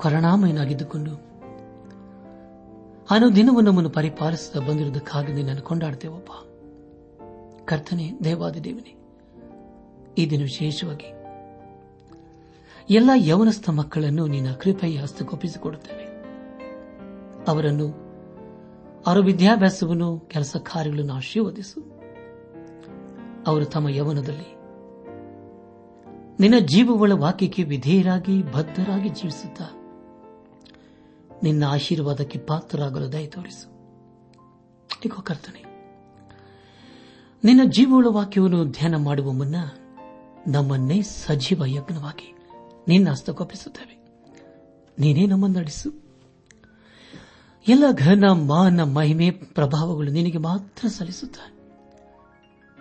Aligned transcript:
ಕರುಣಾಮಯನಾಗಿದ್ದುಕೊಂಡು. 0.00 1.30
ಅನುದಿನವೂ 3.10 3.60
ನಮ್ಮನ್ನು 3.60 3.90
ಪರಿಪಾಲಿಸುತ್ತಾ 3.90 4.60
ಬಂದಿರುವುದಕ್ಕಾಗಿ 4.60 5.32
ನಿನ್ನನ್ನು 5.32 5.62
ಕೊಂಡಾಡ್ತೇವಪ್ಪ. 5.62 6.30
ಕರ್ತನೆ 7.64 8.12
ದೇವಾದಿ 8.24 8.64
ದೇವನೇ 8.64 8.96
ಈ 10.18 10.30
ದಿನ 10.30 10.40
ವಿಶೇಷವಾಗಿ 10.40 11.12
ಎಲ್ಲ 12.90 13.10
ಯವನಸ್ಥ 13.16 13.70
ಮಕ್ಕಳನ್ನು 13.70 14.26
ನಿನ್ನ 14.26 14.52
ಕೃಪೆಯ 14.52 14.98
ಹಸ್ತಗೊಪ್ಪಿಸಿಕೊಡುತ್ತೇವೆ 14.98 16.04
ಅವರನ್ನು, 17.48 17.88
ಅವರ 19.06 19.18
ವಿದ್ಯಾಭ್ಯಾಸವನ್ನು, 19.18 20.18
ಕೆಲಸ 20.18 20.56
ಕಾರ್ಯಗಳನ್ನು 20.56 21.14
ಆಶೀರ್ವದಿಸು. 21.14 21.80
ಅವರು 23.46 23.64
ತಮ್ಮ 23.64 23.88
ಯವನದಲ್ಲಿ 23.88 24.60
ನಿನ್ನ 26.40 26.58
ಜೀವಗಳ 26.58 27.12
ವಾಕ್ಯಕ್ಕೆ 27.12 27.62
ವಿಧೇಯರಾಗಿ, 27.62 28.42
ಬದ್ಧರಾಗಿ 28.42 29.08
ಜೀವಿಸುತ್ತಾ 29.08 29.64
ನಿನ್ನ 31.42 31.64
ಆಶೀರ್ವಾದಕ್ಕೆ 31.64 32.38
ಪಾತ್ರರಾಗಲು 32.38 33.12
ದಯ 33.12 33.26
ತೋರಿಸು. 33.26 33.68
ಕರ್ತನೆ, 35.24 35.62
ನಿನ್ನ 37.44 37.60
ಜೀವೋಳ 37.64 38.06
ವಾಕ್ಯವನ್ನು 38.08 38.64
ಧ್ಯಾನ 38.64 38.96
ಮಾಡುವ 38.96 39.32
ಮುನ್ನ 39.32 39.56
ನಮ್ಮನ್ನೇ 40.46 41.02
ಸಜೀವ 41.02 41.64
ಯಜ್ಞವಾಗಿ 41.64 42.34
ನಿನ್ನ 42.88 43.10
ಹಸ್ತಗೊಪ್ಪಿಸುತ್ತೇವೆ 43.10 43.94
ನೀನೇ 44.98 45.26
ನಮ್ಮನ್ನು 45.26 45.58
ನಡೆಸು. 45.58 45.90
ಎಲ್ಲ 47.68 47.84
ಘನ, 47.92 48.24
ಮಾನ, 48.32 48.82
ಮಹಿಮೆ, 48.82 49.30
ಪ್ರಭಾವಗಳು 49.30 50.10
ನಿನಗೆ 50.10 50.38
ಮಾತ್ರ 50.38 50.88
ಸಲ್ಲಿಸುತ್ತಾರೆ. 50.88 51.54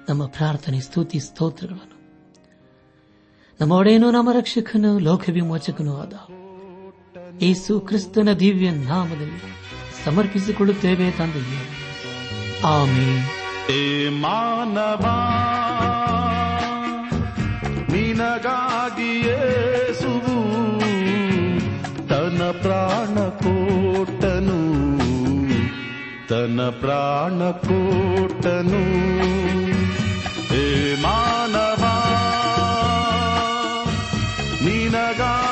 ನಮ್ಮ 0.09 0.25
ಪ್ರಾರ್ಥನೆ, 0.25 0.79
ಸ್ತುತಿ, 0.79 1.19
ಸ್ತೋತ್ರಗಳನ್ನು 1.19 1.97
ನಮ್ಮ 3.61 3.73
ಒಡೆಯನು, 3.73 4.11
ನಮ್ಮ 4.11 4.31
ರಕ್ಷಕನು 4.31 4.99
ಲೋಕ 4.99 5.23
ವಿಮೋಚಕನೂ 5.31 5.93
ಆದ 5.95 6.13
ಯೇಸು 7.41 7.79
ಕ್ರಿಸ್ತನ 7.79 8.33
ದಿವ್ಯ 8.33 8.71
ನಾಮದಲ್ಲಿ 8.71 9.39
ಸಮರ್ಪಿಸಿಕೊಳ್ಳುತ್ತೇವೆ 10.05 11.11
ತಂದೆಯೇ. 11.11 11.59
ಆಮೇಲೆ 12.65 13.39
ಏ 13.73 14.09
ಮಾನವ 14.09 15.05
ನಿನಗಾಗಿಯೇ 17.91 19.39
ಸುವು 20.01 20.35
ತನ 22.07 22.51
ಪ್ರಾಣ 22.61 23.19
ಕೋಟನು 23.19 24.59
ತನ್ನ 26.27 26.69
ಪ್ರಾಣ 26.69 27.49
ಕೋಟನು 27.49 28.83
ಮಾನವ 31.01 31.83
ನಿನಗಾಗಿಯೇ 34.65 35.48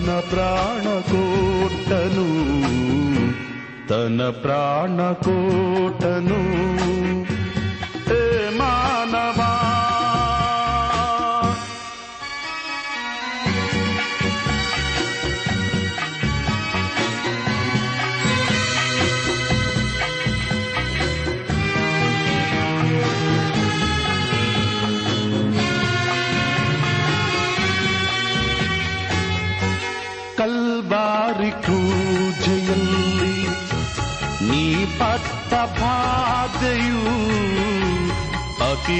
ತನ 0.00 0.12
ಪ್ರಾಣ 0.28 0.86
ಕೋಟನು 1.08 2.26
ತನ 3.88 4.28
ಪ್ರಾಣ 4.42 4.98
ಕೋಟನು 5.20 6.40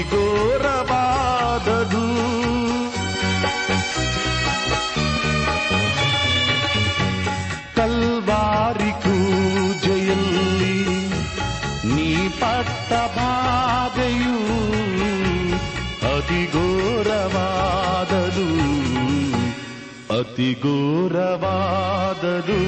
ಘೋರವಾದದು 0.10 2.04
ಕಲ್ವಾರಿ 7.76 8.90
ಕ್ರೂಜೆಯಲ್ಲಿ 9.02 10.76
ನೀ 11.94 12.08
ಪಟ್ಟ 12.40 12.90
ಬಾಧೆಯು 13.16 14.36
ಅತಿ 16.12 16.42
ಘೋರವಾದದು 16.54 18.48
ಅತಿ 20.18 20.50
ಘೋರವಾದದು 20.64 22.60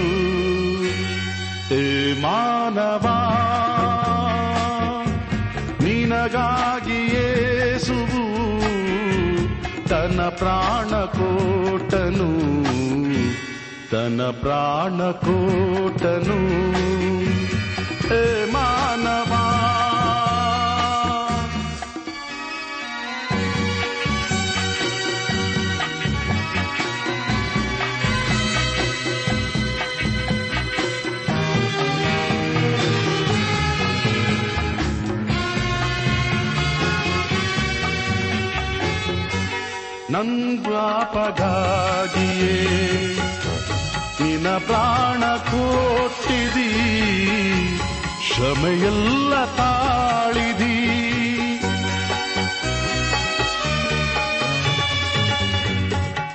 ಏ 1.74 1.82
ಮಾನವ 2.22 3.06
ನಿನಗಾಗಿಯೇ 5.82 6.81
ತನ್ನ 9.93 10.21
ಪ್ರಾಣ 10.29 10.91
ಕೋಟನು 11.07 12.29
ತನ್ನ 13.91 14.21
ನಂದ್ವಾಪಗಾಗಿಯೇ 40.13 41.17
ನಿನ 44.21 44.49
ಪ್ರಾಣ 44.49 45.23
ಕೊಟ್ಟಿದಿ. 45.35 46.71
ಶ್ರಮೆಯೆಲ್ಲ 48.27 49.45
ತಾಳಿದಿ. 49.45 50.79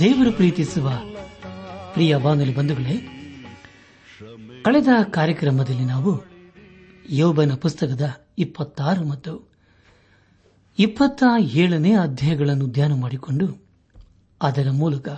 ದೇವರು 0.00 0.32
ಪ್ರೀತಿಸುವ 0.32 0.90
ಪ್ರಿಯ 1.92 2.16
ಬಾನುಲಿ 2.16 2.54
ಬಂಧುಗಳೇ 2.54 3.18
ಕಳೆದ 4.62 4.88
ಕಾರ್ಯಕ್ರಮದಲ್ಲಿ 5.10 5.84
ನಾವು 5.84 6.24
ಯೋಬನ 7.10 7.54
ಪುಸ್ತಕದ 7.54 8.26
ಇಪ್ಪತ್ತಾರು 8.38 9.08
ಮತ್ತು 9.08 9.52
ಇಪ್ಪತ್ತ 10.78 11.22
ಏಳನೇ 11.40 11.92
ಅಧ್ಯಾಯಗಳನ್ನು 11.92 12.66
ಧ್ಯಾನ 12.68 12.92
ಮಾಡಿಕೊಂಡು 12.92 13.66
ಅದರ 14.42 14.70
ಮೂಲಕ 14.70 15.08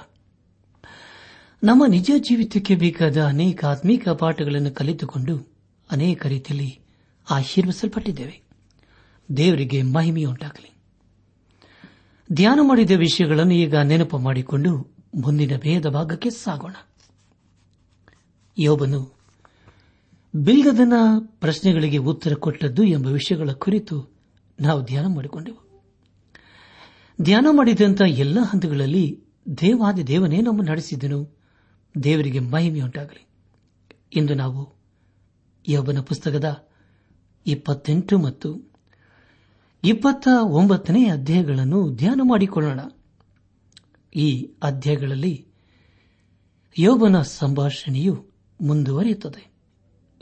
ನಮ್ಮ 1.65 1.87
ನಿಜ 1.87 2.11
ಜೀವಿತಕ್ಕೆ 2.19 2.75
ಬೇಕಾದ 2.75 3.25
ಅನೇಕ 3.25 3.65
ಆತ್ಮೀಕ 3.65 4.09
ಪಾಠಗಳನ್ನು 4.09 4.71
ಕಲಿತುಕೊಂಡು 4.71 5.53
ಅನೇಕ 5.91 6.27
ರೀತಿಯಲ್ಲಿ 6.27 6.81
ಆಶೀರ್ವಿಸಲ್ಪಟ್ಟಿದ್ದೇವೆ. 7.31 8.43
ದೇವರಿಗೆ 9.37 9.83
ಮಹಿಮೆಯುಂಟಾಗಲಿ. 9.83 10.77
ಧ್ಯಾನ 12.33 12.59
ಮಾಡಿದ 12.63 12.91
ವಿಷಯಗಳನ್ನು 12.91 13.55
ಈಗ 13.55 13.77
ನೆನಪು 13.77 14.19
ಮಾಡಿಕೊಂಡು 14.19 14.97
ಮುಂದಿನ 15.15 15.57
ಭೇದ 15.57 15.87
ಭಾಗಕ್ಕೆ 15.87 16.31
ಸಾಗೋಣ. 16.31 16.75
ಯೋಬನು 18.59 19.24
ಬಿಲ್ಗದನ 20.35 20.93
ಪ್ರಶ್ನೆಗಳಿಗೆ 21.19 21.97
ಉತ್ತರ 21.97 22.35
ಕೊಟ್ಟದ್ದು 22.35 22.85
ಎಂಬ 22.85 23.07
ವಿಷಯಗಳ 23.07 23.51
ಕುರಿತು 23.51 24.15
ನಾವು 24.61 24.85
ಧ್ಯಾನ 24.85 25.07
ಮಾಡಿಕೊಂಡೆವು. 25.07 25.85
ಧ್ಯಾನ 27.23 27.47
ಮಾಡಿದಂಥ 27.51 28.01
ಎಲ್ಲ 28.01 28.39
ಹಂತಗಳಲ್ಲಿ 28.41 29.25
ದೇವಾದಿ 29.61 30.07
ದೇವನೇ 30.07 30.41
ನಮ್ಮ 30.41 30.63
ನಡೆಸಿದನು. 30.63 31.39
ದೇವರಿಗೆ 32.03 32.39
ಮಹಿಮೆಯುಂಟಾಗಲಿ. 32.39 33.27
ಇಂದು 34.13 34.35
ನಾವು 34.35 34.75
ಯೋಬನ 35.69 36.01
ಪುಸ್ತಕದ 36.01 36.69
ಇಪ್ಪತ್ತೆಂಟು 37.47 38.19
ಮತ್ತು 38.19 38.73
ಇಪ್ಪತ್ತ 39.85 40.29
ಒಂಬತ್ತನೇ 40.43 41.09
ಅಧ್ಯಾಯಗಳನ್ನು 41.09 41.95
ಧ್ಯಾನ 41.95 42.21
ಮಾಡಿಕೊಳ್ಳೋಣ. 42.25 42.81
ಈ 44.17 44.51
ಅಧ್ಯಾಯಗಳಲ್ಲಿ 44.63 45.47
ಯೋಬನ 46.79 47.23
ಸಂಭಾಷಣೆಯು 47.23 48.27
ಮುಂದುವರಿಯುತ್ತದೆ. 48.61 49.54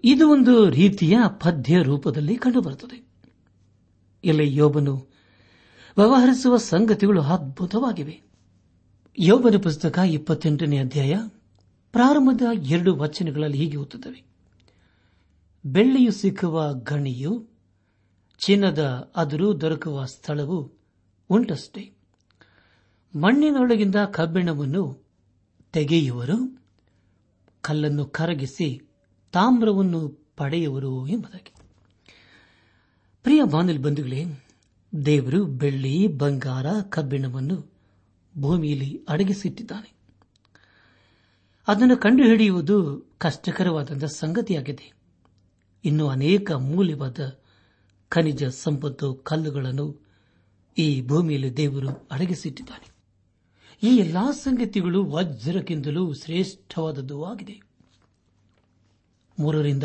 ಇದು 0.05 0.29
ಒಂದು 0.29 0.71
ರೀತಿಯ 0.71 1.19
ಪದ್ಯ 1.29 1.83
ರೂಪದಲ್ಲಿ 1.83 2.37
ಕಂಡುಬರುತ್ತದೆ. 2.37 3.07
ಇಲ್ಲಿ 4.25 4.57
ಯೋಬನು 4.57 4.97
ವ್ಯವಹರಿಸುವ 5.97 6.57
ಸಂಗತಿಗಳು 6.57 7.23
ಅದ್ಭುತವಾಗಿವೆ. 7.23 8.23
ಯೋಬನ 9.19 9.57
ಪುಸ್ತಕ 9.63 9.99
ಇಪ್ಪತ್ತೆಂಟನೇ 9.99 10.79
ಅಧ್ಯಾಯ 10.79 11.15
ಪ್ರಾರಂಭದ 11.93 12.43
ಎರಡು 12.63 12.97
ವಚನಗಳಲ್ಲಿ 12.97 13.59
ಹೀಗೆ 13.59 13.77
ಓದುತ್ತವೆ. 13.77 14.25
ಬೆಳ್ಳಿಯು 15.67 16.13
ಸಿಕ್ಕುವ 16.13 16.75
ಗಣಿಯು, 16.75 17.49
ಚಿನ್ನದ 18.39 19.13
ಅದುರು 19.17 19.61
ದೊರಕುವ 19.61 20.05
ಸ್ಥಳವು 20.05 20.73
ಉಂಟಷ್ಟೇ. 21.31 21.93
ಮಣ್ಣಿನೊಳಗಿಂದ 23.17 23.97
ಕಬ್ಬಿಣವನ್ನು 23.97 25.05
ತೆಗೆಯುವರು, 25.73 26.65
ಕಲ್ಲನ್ನು 27.61 28.05
ಕರಗಿಸಿ 28.05 28.89
ತಾಮ್ರವನ್ನು 29.33 30.09
ಪಡೆಯುವರು 30.37 31.07
ಎಂಬುದಾಗಿ. 31.07 31.53
ಪ್ರಿಯ 33.23 33.45
ಬಾನಲ್ 33.45 33.79
ಬಂಧುಗಳೇ, 33.79 34.25
ದೇವರು 35.07 35.45
ಬೆಳ್ಳಿ, 35.45 36.07
ಬಂಗಾರ, 36.07 36.67
ಕಬ್ಬಿಣವನ್ನು 36.91 37.73
ಭೂಮಿಯಲ್ಲಿ 38.39 39.05
ಅಡಗಿಸಿಟ್ಟಿದ್ದಾನೆ. 39.09 39.93
ಅದನ್ನು 41.69 41.97
ಕಂಡುಹಿಡಿಯುವುದು 41.97 43.07
ಕಷ್ಟಕರವಾದ 43.19 44.05
ಸಂಗತಿಯಾಗಿದೆ. 44.05 44.93
ಇನ್ನು 45.85 46.09
ಅನೇಕ 46.09 46.53
ಮೂಲ್ಯವಾದ 46.53 47.39
ಖನಿಜ 48.09 48.45
ಸಂಪತ್ತು 48.45 49.15
ಕಲ್ಲುಗಳನ್ನು 49.15 50.07
ಈ 50.79 51.07
ಭೂಮಿಯಲ್ಲಿ 51.07 51.57
ದೇವರು 51.57 52.09
ಅಡಗಿಸಿಟ್ಟಿದ್ದಾನೆ. 52.11 52.93
ಈ 53.83 53.97
ಎಲ್ಲಾ 53.97 54.31
ಸಂಗತಿಗಳು 54.31 55.05
ವಜ್ರಕ್ಕಿಂತಲೂ 55.05 56.15
ಶ್ರೇಷ್ಠವಾದದ್ದು 56.15 57.25
ಆಗಿದೆ. 57.25 57.72
ಮೂರರಿಂದ 59.39 59.85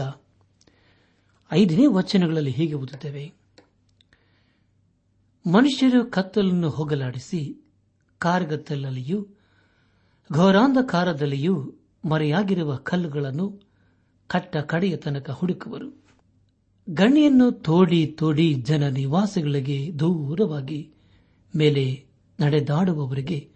ಐದನೇ 1.52 1.86
ವಚನಗಳಲ್ಲಿ 1.86 2.52
ಹೀಗೆ 2.52 2.74
ಓದುತ್ತೇವೆ. 2.74 3.34
ಮನುಷ್ಯರು 5.48 6.06
ಕತ್ತಲನ್ನು 6.06 6.70
ಹೋಗಲಾಡಿಸಿ 6.70 7.62
ಕಾರ್ಗತ್ತಲಲ್ಲಿಯೂ, 8.20 9.28
ಘೋರಾಂಧಕಾರದಲ್ಲಿಯೂ 10.32 11.74
ಮರೆಯಾಗಿರುವ 12.10 12.76
ಕಲ್ಲುಗಳನ್ನು 12.76 13.62
ಕಟ್ಟ 14.28 14.58
ಕಡೆಯ 14.58 14.98
ತನಕ 14.98 15.30
ಹುಡುಕುವರು. 15.30 16.04
ಗಣಿಯನ್ನು 16.90 17.52
ತೋಡಿ 17.52 18.08
ತೋಡಿ 18.08 18.54
ಜನ 18.54 18.88
ನಿವಾಸಗಳಿಗೆ 18.88 20.00
ದೂರವಾಗಿ 20.00 20.94
ಮೇಲೆ 21.56 22.06
ನಡೆದಾಡುವವರಿಗೆ 22.40 23.50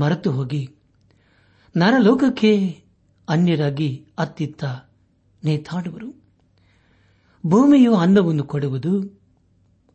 ಮರೆತು 0.00 0.30
ಹೋಗಿ 0.30 0.70
ನರಲೋಕಕ್ಕೆ 1.76 2.82
ಅನ್ಯರಾಗಿ 3.28 4.06
ಅತ್ತಿತ್ತ 4.18 4.64
ನೇತಾಡುವರು. 5.44 6.22
ಭೂಮಿಯು 7.46 7.94
ಅನ್ನವನ್ನು 7.94 8.44
ಕೊಡುವುದು, 8.44 9.20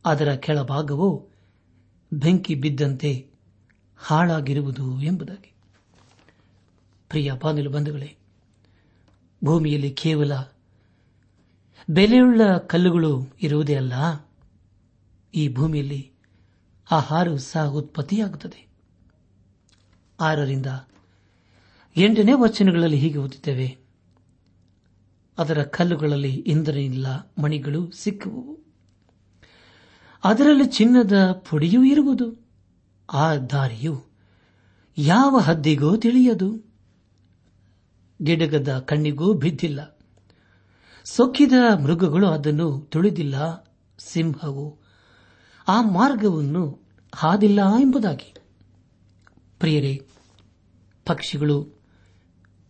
ಅದರ 0.06 0.34
ಕೆಳಭಾಗವು 0.34 1.30
ಬೆಂಕಿ 2.14 2.56
ಬಿದ್ದಂತೆ 2.56 3.30
ಹಾಳಾಗಿರುವುದು 3.98 5.02
ಎಂಬುದಾಗಿ. 5.02 5.54
ಪ್ರಿಯ 7.10 7.32
ಬಾನಿಲು 7.32 7.70
ಬಂಧುಗಳೇ, 7.70 8.18
ಭೂಮಿಯಲ್ಲಿ 9.46 9.92
ಕೇವಲ 9.92 10.34
ಬೆಲೆಯುಳ್ಳ 11.90 12.58
ಕಲ್ಲುಗಳು 12.58 13.28
ಇರುವುದೇ 13.42 13.76
ಅಲ್ಲ, 13.76 13.94
ಈ 15.36 15.54
ಭೂಮಿಯಲ್ಲಿ 15.54 16.12
ಆಹಾರವು 16.92 17.38
ಸಹ 17.38 17.66
ಉತ್ಪತ್ತಿಯಾಗುತ್ತದೆ 17.66 18.68
ಆರರಿಂದ 20.20 20.66
ಎಂಟನೇ 21.98 22.32
ವಚನಗಳಲ್ಲಿ 22.36 22.98
ಹೀಗೆ 22.98 23.18
ಓದುತ್ತೇವೆ 23.18 23.83
ಅದರ 25.38 25.64
ಕಲ್ಲುಗಳಲ್ಲಿ 25.64 26.36
ಇಂದ್ರನಿಲ್ಲ, 26.36 27.34
ಮಣಿಗಳು 27.42 27.92
ಸಿಕ್ಕುವು. 27.92 28.64
ಅದರಲ್ಲಿ 30.24 30.66
ಚಿನ್ನದ 30.66 31.32
ಪುಡಿಯೂ 31.50 31.84
ಇರುವುದು. 31.84 32.48
ಆ 33.14 33.36
ದಾರಿಯು 33.36 34.06
ಯಾವ 34.98 35.38
ಹದ್ದಿಗೂ 35.38 35.98
ತಿಳಿಯದು. 35.98 36.74
ಗಿಡಗದ 38.24 38.80
ಕಣ್ಣಿಗೂ 38.80 39.34
ಬಿದ್ದಿಲ್ಲ. 39.34 40.00
ಸೊಕ್ಕಿದ 41.06 41.52
ಮೃಗಗಳು 41.84 42.28
ಅದನ್ನು 42.28 42.80
ತುಳಿದಿಲ್ಲ. 42.80 43.68
ಸಿಂಹವು 44.00 44.80
ಆ 45.68 45.82
ಮಾರ್ಗವನ್ನು 45.82 46.88
ಹಾದಿಲ್ಲ 47.16 47.60
ಎಂಬುದಾಗಿ. 47.82 48.34
ಪ್ರಿಯರೇ, 49.60 50.08
ಪಕ್ಷಿಗಳು 51.06 51.82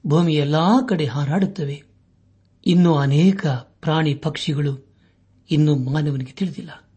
ಭೂಮಿಯೆಲ್ಲಾ 0.08 0.82
ಕಡೆ 0.90 1.06
ಹಾರಾಡುತ್ತವೆ. 1.06 1.93
ಇನ್ನೂ 2.66 2.96
ಅನೇಕ 2.96 3.48
ಪ್ರಾಣಿ 3.48 4.16
ಪಕ್ಷಿಗಳು 4.16 4.96
ಇನ್ನೂ 5.52 5.76
ಮಾನವನಿಗೆ 5.76 6.32
ತಿಳಿದಿಲ್ಲ. 6.32 6.90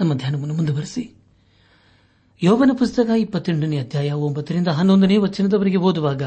ನಮ್ಮ 0.00 0.14
ಧ್ಯಾನವನ್ನು 0.14 0.54
ಮುಂದುವರೆಸಿ. 0.54 1.14
ಯೋಗನ 2.42 2.70
ಪುಸ್ತಕ 2.78 3.10
ಇಪ್ಪತ್ತೆಂಟನೇ 3.18 3.78
ಅಧ್ಯಾಯ 3.78 4.12
ಒಂಬತ್ತರಿಂದ 4.12 4.68
ಹನ್ನೊಂದನೇ 4.68 5.16
ವಚನದವರೆಗೆ 5.16 5.76
ಓದುವಾಗ, 5.76 6.22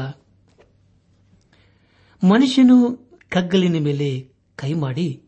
ಮನುಷ್ಯನು 2.24 2.96
ಕಗ್ಗಲಿನ 3.30 3.84
ಮೇಲೆ 3.84 4.32
ಕೈ 4.56 4.72
ಮಾಡಿ 4.74 5.22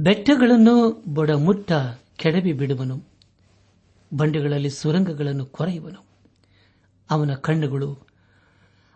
ಬೆಟ್ಟಗಳನ್ನು 0.00 1.04
ಬೊಡಮುಟ್ಟ 1.08 1.72
ಕೆಡವಿ 2.16 2.52
ಬಿಡುವನು, 2.52 3.04
ಬಂಡೆಗಳಲ್ಲಿ 4.16 4.70
ಸುರಂಗಗಳನ್ನು 4.70 5.46
ಕೊರೆಯುವನು. 5.46 6.04
ಅವನ 7.10 7.34
ಕಣ್ಣುಗಳು 7.34 8.06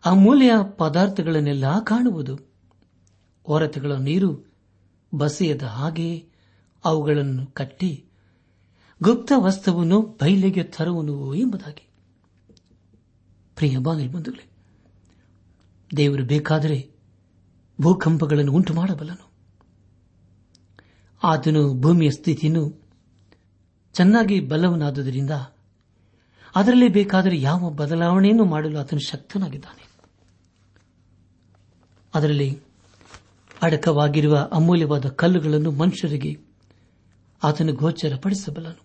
ಅಮೂಲ್ಯ 0.04 0.50
ಪದಾರ್ಥಗಳನ್ನೆಲ್ಲ 0.76 1.64
ಕಾಣುವುದು. 1.80 2.53
ಹೊರತೆಗಳ 3.44 3.92
ನೀರು 3.92 4.54
ಬಸೆಯದ 5.14 5.62
ಹಾಗೆ 5.62 6.28
ಅವುಗಳನ್ನು 6.84 7.46
ಕಟ್ಟಿ 7.46 8.04
ಗುಪ್ತ 9.02 9.32
ವಸ್ತುವನ್ನು 9.36 10.18
ಬಯಲಿಗೆ 10.22 10.62
ತರುವನು 10.62 11.34
ಎಂಬುದಾಗಿ. 11.34 11.88
ಪ್ರಿಯ 13.56 13.78
ಬಂಧುಗಳೇ 13.78 14.48
ದೇವರು 15.96 16.24
ಬೇಕಾದರೆ 16.24 16.90
ಭೂಕಂಪಗಳನ್ನು 17.80 18.52
ಉಂಟು 18.52 18.74
ಮಾಡಬಲ್ಲನು 18.74 19.32
ಆತನು 21.24 21.80
ಭೂಮಿಯ 21.80 22.10
ಸ್ಥಿತಿಯನ್ನು 22.10 22.88
ಚೆನ್ನಾಗಿ 23.92 24.40
ಬಲ್ಲವನಾದುದರಿಂದ 24.40 25.30
ಅದರಲ್ಲಿ 26.56 26.88
ಬೇಕಾದರೆ 26.88 27.40
ಯಾವ 27.40 27.70
ಬದಲಾವಣೆಯನ್ನು 27.70 28.44
ಮಾಡಲು 28.44 28.78
ಆತನು 28.78 29.08
ಶಕ್ತನಾಗಿದ್ದಾನೆ. 29.08 29.88
ಅದರಲ್ಲಿ 32.14 32.63
ಅಡಕವಾಗಿರುವ 33.64 34.48
ಅಮೂಲ್ಯವಾದ 34.52 35.08
ಕಲ್ಲುಗಳನ್ನು 35.08 35.70
ಮನುಷ್ಯರಿಗೆ 35.70 36.38
ಆತನು 37.42 37.72
ಗೋಚರಪಡಿಸಬಲ್ಲನು. 37.72 38.82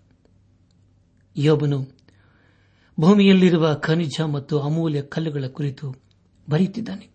ಯೋಬನು 1.36 1.88
ಭೂಮಿಯಲ್ಲಿರುವ 3.00 3.74
ಖನಿಜ 3.74 4.20
ಮತ್ತು 4.20 4.60
ಅಮೂಲ್ಯ 4.60 5.02
ಕಲ್ಲುಗಳ 5.02 5.44
ಕುರಿತು 5.46 5.94
ಬರೆಯುತ್ತಿದ್ದಾನೆ. 6.50 7.08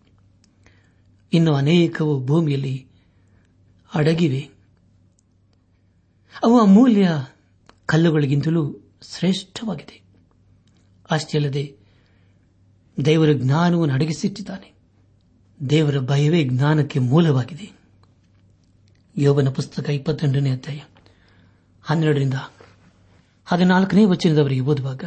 ಇನ್ನು 1.32 1.54
ಅನೇಕವು 1.54 2.26
ಭೂಮಿಯಲ್ಲಿ 2.26 2.86
ಅಡಗಿವೆ. 3.94 4.48
ಅವು 6.44 6.60
ಅಮೂಲ್ಯ 6.60 7.10
ಕಲ್ಲುಗಳಿಗಿಂತಲೂ 7.86 8.76
ಶ್ರೇಷ್ಠವಾಗಿದೆ. 9.02 10.02
ಅಷ್ಟೇ 11.10 11.38
ಅಲ್ಲದೆ 11.38 11.76
ದೇವರ 13.04 13.32
ಜ್ಞಾನವನ್ನು 13.32 13.94
ಅಡಗಿಸಿಟ್ಟಿದ್ದಾನೆ. 13.94 14.75
ದೇವರ 15.70 15.98
ಭಯವೇ 15.98 16.44
ಜ್ಞಾನಕ್ಕೆ 16.44 16.98
ಮೂಲವಾಗಿದೆ. 16.98 17.72
ಯೋಬನ 19.16 19.48
ಪುಸ್ತಕ 19.48 19.90
ಇಪ್ಪತ್ತೆಂಟನೇ 19.90 20.50
ಅಧ್ಯಾಯ, 20.50 20.80
ಹನ್ನೆರಡರಿಂದ 21.82 22.34
ಹದಿನಾಲ್ಕನೇ 23.44 24.04
ವಚನದವರಿಗೆ 24.04 24.60
ಓದುವಾಗ, 24.60 25.04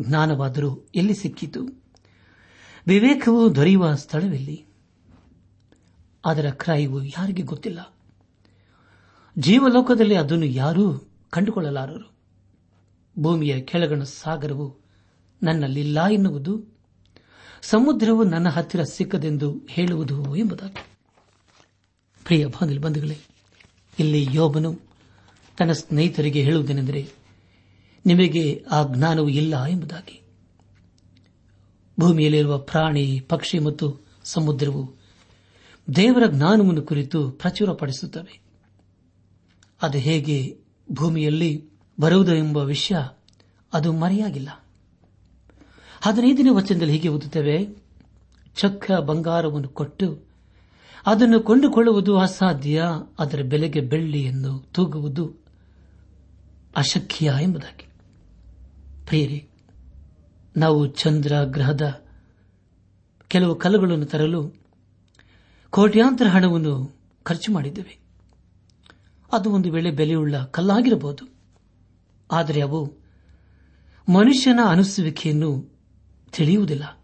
ಜ್ಞಾನವಾದರೂ 0.00 0.88
ಎಲ್ಲಿ 0.94 1.14
ಸಿಕ್ಕಿತು? 1.14 1.82
ವಿವೇಕವು 2.86 3.54
ದೊರೆಯುವ 3.54 3.94
ಸ್ಥಳವೆಲ್ಲಿ? 3.94 4.64
ಅದರ 6.24 6.50
ಕ್ರಾಯವು 6.50 7.04
ಯಾರಿಗೆ 7.04 7.42
ಗೊತ್ತಿಲ್ಲ? 7.42 7.94
ಜೀವಲೋಕದಲ್ಲಿ 9.38 10.14
ಅದನ್ನು 10.14 10.46
ಯಾರೂ 10.46 11.10
ಕಂಡುಕೊಳ್ಳಲಾರರು. 11.30 12.14
ಭೂಮಿಯ 13.18 13.60
ಕೆಳಗಣ 13.60 14.02
ಸಾಗರವು 14.02 14.78
ನನ್ನಲ್ಲಿಲ್ಲ 15.42 16.06
ಎನ್ನುವುದು 16.06 16.73
ಸಮುದ್ರವು 17.70 18.24
ನನ್ನ 18.24 18.48
ಹತ್ತಿರ 18.48 18.82
ಸಿಕ್ಕದೆಂದು 18.82 19.60
ಹೇಳುವುದು 19.68 20.36
ಎಂಬುದಾಗಿ. 20.36 20.86
ಪ್ರಿಯ 22.24 22.46
ಬಾಂಧವ 22.46 22.80
ಬಂಧುಗಳೇ, 22.80 23.18
ಇಲ್ಲಿ 23.98 24.28
ಯೋಬನು 24.32 24.80
ತನ್ನ 25.58 25.72
ಸ್ನೇಹಿತರಿಗೆ 25.72 26.42
ಹೇಳುವುದೇನೆಂದರೆ, 26.42 27.08
ನಿಮಗೆ 28.06 28.64
ಆ 28.70 28.82
ಜ್ಞಾನವು 28.94 29.28
ಇಲ್ಲ 29.28 29.64
ಎಂಬುದಾಗಿ. 29.64 30.22
ಭೂಮಿಯಲ್ಲಿರುವ 32.00 32.58
ಪ್ರಾಣಿ, 32.58 33.20
ಪಕ್ಷಿ 33.20 33.58
ಮತ್ತು 33.58 34.00
ಸಮುದ್ರವು 34.24 34.94
ದೇವರ 35.96 36.26
ಜ್ಞಾನವನ್ನು 36.30 36.82
ಕುರಿತು 36.82 37.30
ಪ್ರಚುರಪಡಿಸುತ್ತವೆ. 37.30 38.40
ಅದು 39.82 39.98
ಹೇಗೆ 39.98 40.58
ಭೂಮಿಯಲ್ಲಿ 40.92 41.68
ಬರುವುದು 42.00 42.34
ಎಂಬ 42.34 42.56
ವಿಷಯ 42.56 42.94
ಅದು 43.72 43.92
ಮರೆಯಾಗಿಲ್ಲ. 43.92 44.63
ಹದಿನೈದನೇ 46.04 46.50
ವಚನದಲ್ಲಿ 46.50 46.92
ಹೀಗೆ 46.92 47.08
ಓದುತ್ತೇವೆ 47.08 47.76
ಚಕ್ಕ 48.56 48.92
ಬಂಗಾರವನ್ನು 48.92 49.68
ಕೊಟ್ಟು 49.68 50.20
ಅದನ್ನು 51.06 51.40
ಕೊಂಡುಕೊಳ್ಳುವುದು 51.40 52.18
ಅಸಾಧ್ಯ, 52.18 52.82
ಅದರ 53.18 53.42
ಬೆಲೆಗೆ 53.42 53.80
ಬೆಳ್ಳಿಯನ್ನು 53.80 54.58
ತೂಗುವುದು 54.58 55.44
ಅಶಕ್ಯ 56.76 57.32
ಎಂಬುದಾಗಿ. 57.40 57.88
ಪ್ರೇರಿ 59.06 59.48
ನಾವು 60.56 60.86
ಚಂದ್ರ 60.86 61.32
ಗ್ರಹದ 61.44 62.04
ಕೆಲವು 63.28 63.54
ಕಲ್ಲುಗಳನ್ನು 63.54 64.06
ತರಲು 64.06 64.52
ಕೋಟ್ಯಾಂತರ 65.70 66.26
ಹಣವನ್ನು 66.26 66.96
ಖರ್ಚು 67.22 67.52
ಮಾಡಿದ್ದೇವೆ. 67.52 67.98
ಅದು 69.32 69.50
ಒಂದು 69.50 69.72
ವೇಳೆ 69.72 69.90
ಬೆಲೆಯುಳ್ಳ 69.90 70.38
ಕಲ್ಲಾಗಿರಬಹುದು 70.38 71.28
ಆದರೆ 72.32 72.60
ಅವು 72.60 72.92
ಮನುಷ್ಯನ 74.08 74.60
ಅನಿಸುವಿಕೆಯನ್ನು 74.66 75.73
ತಿಳಿಯುವುದಿಲ್ಲ. 76.34 76.98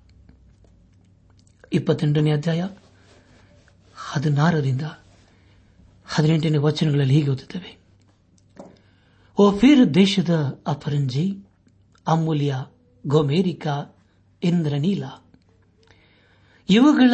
ಇಪ್ಪತ್ತೆಂಟನೇ 1.73 2.33
ಅಧ್ಯಾಯ, 2.33 2.69
ಹದಿನಾರರಿಂದ 3.95 4.83
ಹದಿನೆಂಟನೇ 6.07 6.59
ವಚನಗಳಲ್ಲಿ 6.59 7.15
ಹೀಗೆ 7.15 7.31
ಓದುತ್ತವೆ. 7.31 7.79
ಓಫೀರ್ 9.39 9.95
ದೇಶದ 9.95 10.63
ಅಪರಂಜಿ, 10.67 11.45
ಅಮೂಲ್ಯ, 12.07 12.57
ಗೋಮೇರಿಕಾ 13.07 13.97
ಇಂದ್ರನೀಲ 14.43 15.05
ಇವುಗಳ 16.71 17.13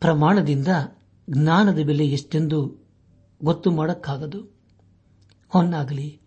ಪ್ರಮಾಣದಿಂದ 0.00 0.68
ಜ್ಞಾನದ 1.30 1.78
ಬೆಲೆ 1.78 2.06
ಎಷ್ಟೆಂದು 2.06 2.88
ಗೊತ್ತು 3.44 3.70
ಮಾಡಕ್ಕಾಗದು. 3.70 4.56
ಹೊನ್ನಾಗಲಿ, 5.48 6.20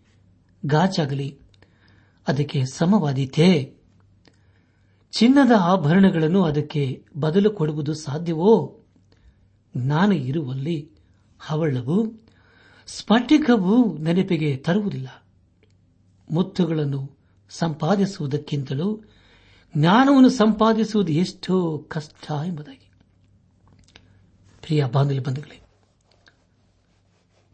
ಗಾಚಾಗಲಿ, 0.66 1.38
ಅದಕ್ಕೆ 2.28 2.64
ಸಮವಾದೀತೆ. 2.64 3.76
ಚಿನ್ನದ 5.18 5.52
ಆಭರಣಗಳನ್ನು 5.58 6.44
ಅದಕ್ಕೆ 6.44 7.04
ಬದಲು 7.16 7.50
ಕೊಡುವುದು 7.50 7.94
ಸಾಧ್ಯವೋ? 7.94 8.80
ನಾನು 9.76 10.12
ಇರುವಲ್ಲಿ 10.12 10.90
ಹವಳವು 11.40 12.12
ಸ್ಫಟಿಕವು 12.86 13.98
ನೆನಪಿಗೆ 13.98 14.56
ತರುವುದಿಲ್ಲ. 14.56 15.24
ಮುತ್ತುಗಳನ್ನು 16.30 17.18
ಸಂಪಾದಿಸುವುದಕ್ಕಿಂತಲೂ 17.50 19.00
ಜ್ಞಾನವನ್ನು 19.76 20.28
ಸಂಪಾದಿಸುವುದು 20.28 21.12
ಎಷ್ಟೋ 21.12 21.78
ಕಷ್ಟ 21.78 22.32
ಎಂಬುದಾಗಿ. 22.46 22.90
ಪ್ರಿಯ 24.62 24.84
ಬಂಧುಗಳೇ, 24.86 25.60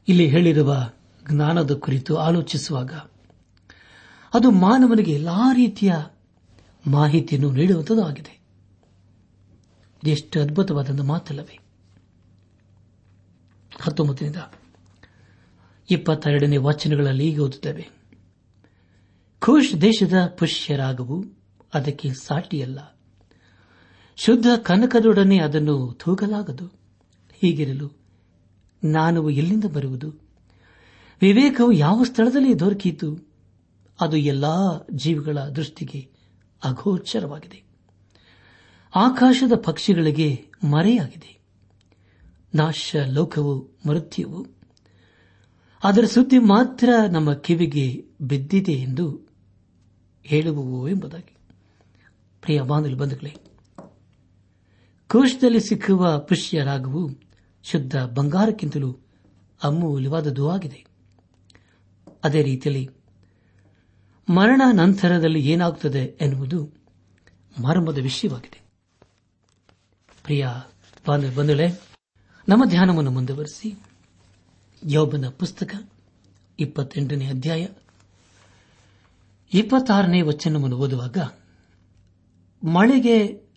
ಇಲ್ಲಿ 0.08 0.26
ಹೇಳಿರುವ 0.26 0.90
ಜ್ಞಾನದ 1.32 1.74
ಕುರಿತು 1.74 2.16
ಆಲೋಚಿಸುವಾಗ 2.16 2.92
ಅದು 4.34 4.50
ಮಾನವನಿಗೆ 4.50 5.12
ಎಲ್ಲಾ 5.12 5.52
ರೀತಿಯ 5.52 5.94
ಮಾಹಿತಿಯನ್ನು 6.86 7.52
ನೀಡುವಂತದ್ದಾಗಿದೆ 7.52 8.40
ಎಷ್ಟು 10.06 10.40
ಅದ್ಭುತವಾದ 10.40 11.00
ಮಾತಲ್ಲವೇ. 11.00 11.58
ಹತ್ತೊಂಬತ್ತರಿಂದ 13.80 14.36
ಇಪ್ಪತ್ತೆರಡನೇ 15.90 16.56
ವಚನಗಳಲ್ಲಿ 16.56 17.28
ಈಗ 17.28 17.40
ಓದುತ್ತೇವೆ. 17.40 17.88
ಖುಷ್ 19.38 19.82
ದೇಶದ 19.82 20.12
ಪುಷ್ಯರಾಗವು 20.38 21.24
ಅದಕ್ಕೆ 21.74 22.12
ಸಾಟಿಯಲ್ಲ. 22.12 22.96
ಶುದ್ಧ 24.16 24.46
ಕನಕದೊಡನೆ 24.62 25.38
ಅದನ್ನು 25.38 25.98
ತೂಗಲಾಗದು. 26.04 26.66
ಹೀಗಿರಲು 27.32 27.92
ನಾನು 28.84 29.30
ಎಲ್ಲಿಂದ 29.30 29.64
ಬರುವುದು? 29.64 30.10
ವಿವೇಕವು 31.20 31.72
ಯಾವ 31.72 32.04
ಸ್ಥಳದಲ್ಲಿ 32.04 32.58
ದೊರಕಿತು? 32.58 33.30
ಅದು 34.00 34.16
ಎಲ್ಲಾ 34.16 34.86
ಜೀವಿಗಳ 34.92 35.38
ದೃಷ್ಟಿಗೆ 35.38 36.19
ಅಗೋಚರವಾಗಿದೆ. 36.64 37.62
ಆಕಾಶದ 38.94 39.52
ಪಕ್ಷಿಗಳಿಗೆ 39.54 40.46
ಮರೆಯಾಗಿದೆ. 40.64 41.40
ನಾಶ 42.54 42.96
ಲೋಕವು 43.06 43.68
ಮೃತ್ಯುವು 43.88 44.46
ಅದರ 45.84 46.04
ಸುದ್ದಿ 46.04 46.38
ಮಾತ್ರ 46.38 46.88
ನಮ್ಮ 47.10 47.32
ಕಿವಿಗೆ 47.32 48.04
ಬಿದ್ದಿದೆ 48.20 48.72
ಎಂದು 48.72 49.28
ಹೇಳುವವು 50.24 50.88
ಎಂಬುದಾಗಿ. 50.88 51.36
ಪ್ರಿಯ 52.42 52.60
ಬಾಂಧಲು 52.60 52.96
ಬಂಧುಗಳೇ, 52.96 53.34
ಕೋಶದಲ್ಲಿ 55.08 55.60
ಸಿಕ್ಕುವ 55.60 56.18
ಪುಷ್ಯ 56.18 56.62
ರಾಗವು 56.64 57.10
ಶುದ್ಧ 57.62 57.96
ಬಂಗಾರಕ್ಕಿಂತಲೂ 57.96 58.96
ಅಮೂಲ್ಯವಾದದ್ದು 59.62 60.50
ಆಗಿದೆ. 60.50 60.84
ಅದೇ 62.24 62.42
ರೀತಿಯಲ್ಲಿ 62.42 62.99
ಮರಣ 64.30 64.62
ನಂತರದಲ್ಲಿ 64.72 65.40
ಏನಾಗುತ್ತದೆ 65.40 66.18
ಎನ್ನುವುದು 66.20 66.72
ಮರ್ಮದ 67.62 67.98
ವಿಷಯವಾಗಿದೆ. 67.98 68.62
ಪ್ರಿಯ 70.22 70.48
ಬಂಧುಗಳೇ, 71.08 71.80
ನಮ್ಮ 72.48 72.64
ಧ್ಯಾನವನ್ನು 72.64 73.10
ಮುಂದುವರೆಸಿ 73.10 73.74
ಯೋಬನ 74.86 75.28
ಪುಸ್ತಕ 75.28 75.88
ಇಪ್ಪತ್ತೆಂಟನೇ 76.60 77.26
ಅಧ್ಯಾಯ 77.26 77.66
ಇಪ್ಪತ್ತಾರನೇ 79.54 80.22
ವಚನವನ್ನು 80.22 80.76
ಓದುವಾಗ, 80.76 81.18
ಮಳೆಗೆ 82.66 83.48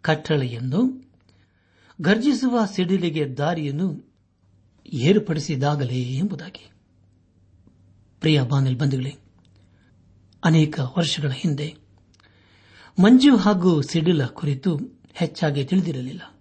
ಕಟ್ಟಳೆಯನ್ನು 0.00 1.10
ಗರ್ಜಿಸುವ 2.00 2.58
ಸಿಡಿಲಿಗೆ 2.72 3.34
ದಾರಿಯನ್ನು 3.34 4.14
ಏರ್ಪಡಿಸಿದಾಗಲೇ 4.86 6.02
ಎಂಬುದಾಗಿ. 6.02 6.70
ಪ್ರಿಯ 8.20 8.42
ಬಾನಲ್ 8.42 8.76
ಬಂಧುಗಳೇ 8.76 9.14
ಅನೇಕ 10.44 10.80
ವರ್ಷಗಳ 10.98 11.30
ಹಿಂದೆ. 11.30 11.76
ಮಂಜು 13.02 13.36
ಹಾಗೂ 13.36 13.82
ಸಿಡಿಲ 13.82 14.26
ಕುರಿತು 14.26 14.80
ಹೆಚ್ಚಾಗಿ 15.14 15.64
ತಿಳಿದಿರಲಿಲ್ಲ. 15.64 16.40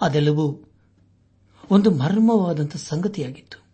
ಅದೆಲ್ಲವೂ 0.00 0.62
ಒಂದು 1.70 1.90
ಮರ್ಮವಾದಂಥ 1.90 2.76
ಸಂಗತಿಯಾಗಿತ್ತು. 2.76 3.66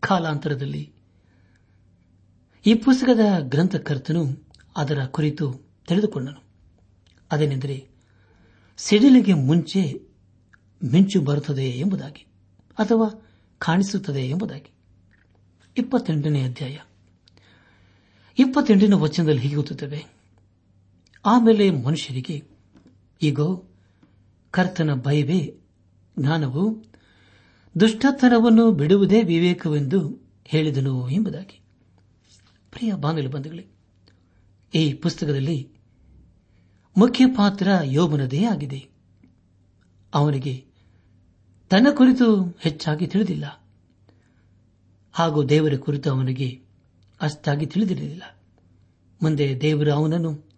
ಕಾಲಾಂತರದಲ್ಲಿ 0.00 0.92
ಈ 2.66 2.74
ಪುಸ್ತಕದ 2.74 3.20
ಗ್ರಂಥಕರ್ತನು 3.40 4.48
ಅದರ 4.76 5.04
ಕುರಿತು 5.04 5.68
ತಿಳಿದುಕೊಂಡನು. 5.88 6.44
ಅದೇನೆಂದರೆ, 7.32 7.88
ಸಿಡಿಲಿಗೆ 8.76 9.34
ಮುಂಚೆ 9.34 10.00
ಮಿಂಚು 10.92 11.20
ಬರುತ್ತದೆ 11.20 11.66
ಎಂಬುದಾಗಿ, 11.66 12.26
ಅಥವಾ 12.78 13.28
ಕಾಣಿಸುತ್ತದೆ 13.58 14.20
ಎಂಬುದಾಗಿ. 14.20 14.72
ಇಪ್ಪತ್ತೆಂಟನೇ 15.76 16.42
ಅಧ್ಯಾಯ. 16.42 16.78
ಇಪ್ಪತ್ತೆಂಟನೇ 18.38 18.96
ವಚನದಲ್ಲಿ 18.96 19.40
ಹೀಗೆ 19.40 19.56
ಓದುತ್ತವೆ. 19.56 20.04
ಆಮೇಲೆ 21.26 21.70
ಮನುಷ್ಯರಿಗೆ 21.70 22.44
ಈಗ 23.22 23.40
ಕರ್ತನ 24.50 24.94
ಭಯವೇ, 24.94 25.54
ಜ್ಞಾನವು 26.18 26.84
ದುಷ್ಟತನವನ್ನು 27.80 28.72
ಬಿಡುವುದೇ 28.72 29.22
ವಿವೇಕವೆಂದು 29.22 30.28
ಹೇಳಿದನು 30.44 31.08
ಎಂಬುದಾಗಿ. 31.08 31.60
ಪ್ರಿಯ 32.70 32.94
ಬಾಂಗಲ 32.94 33.26
ಬಂಧುಗಳೇ, 33.26 33.66
ಈ 34.74 34.92
ಪುಸ್ತಕದಲ್ಲಿ 34.92 35.68
ಮುಖ್ಯ 36.96 37.26
ಪಾತ್ರ 37.26 37.68
ಯೋಬನದೇ 37.84 38.44
ಆಗಿದೆ. 38.44 38.88
ಅವನಿಗೆ 40.14 40.64
ತನ್ನ 41.70 41.86
ಕುರಿತು 41.94 42.42
ಹೆಚ್ಚಾಗಿ 42.60 43.06
ತಿಳಿದಿಲ್ಲ. 43.06 43.64
ಹಾಗೂ 45.12 45.44
ದೇವರ 45.44 45.76
ಕುರಿತು 45.76 46.10
ಅವನಿಗೆ 46.10 46.67
ಅಷ್ಟಾಗಿ 47.20 47.66
ತಿಳಿದಿರಲಿಲ್ಲ. 47.66 48.22
ಮುಂದೆ 49.22 49.60
ದೇವರು 49.60 49.94
ಅವನನ್ನು 49.94 50.48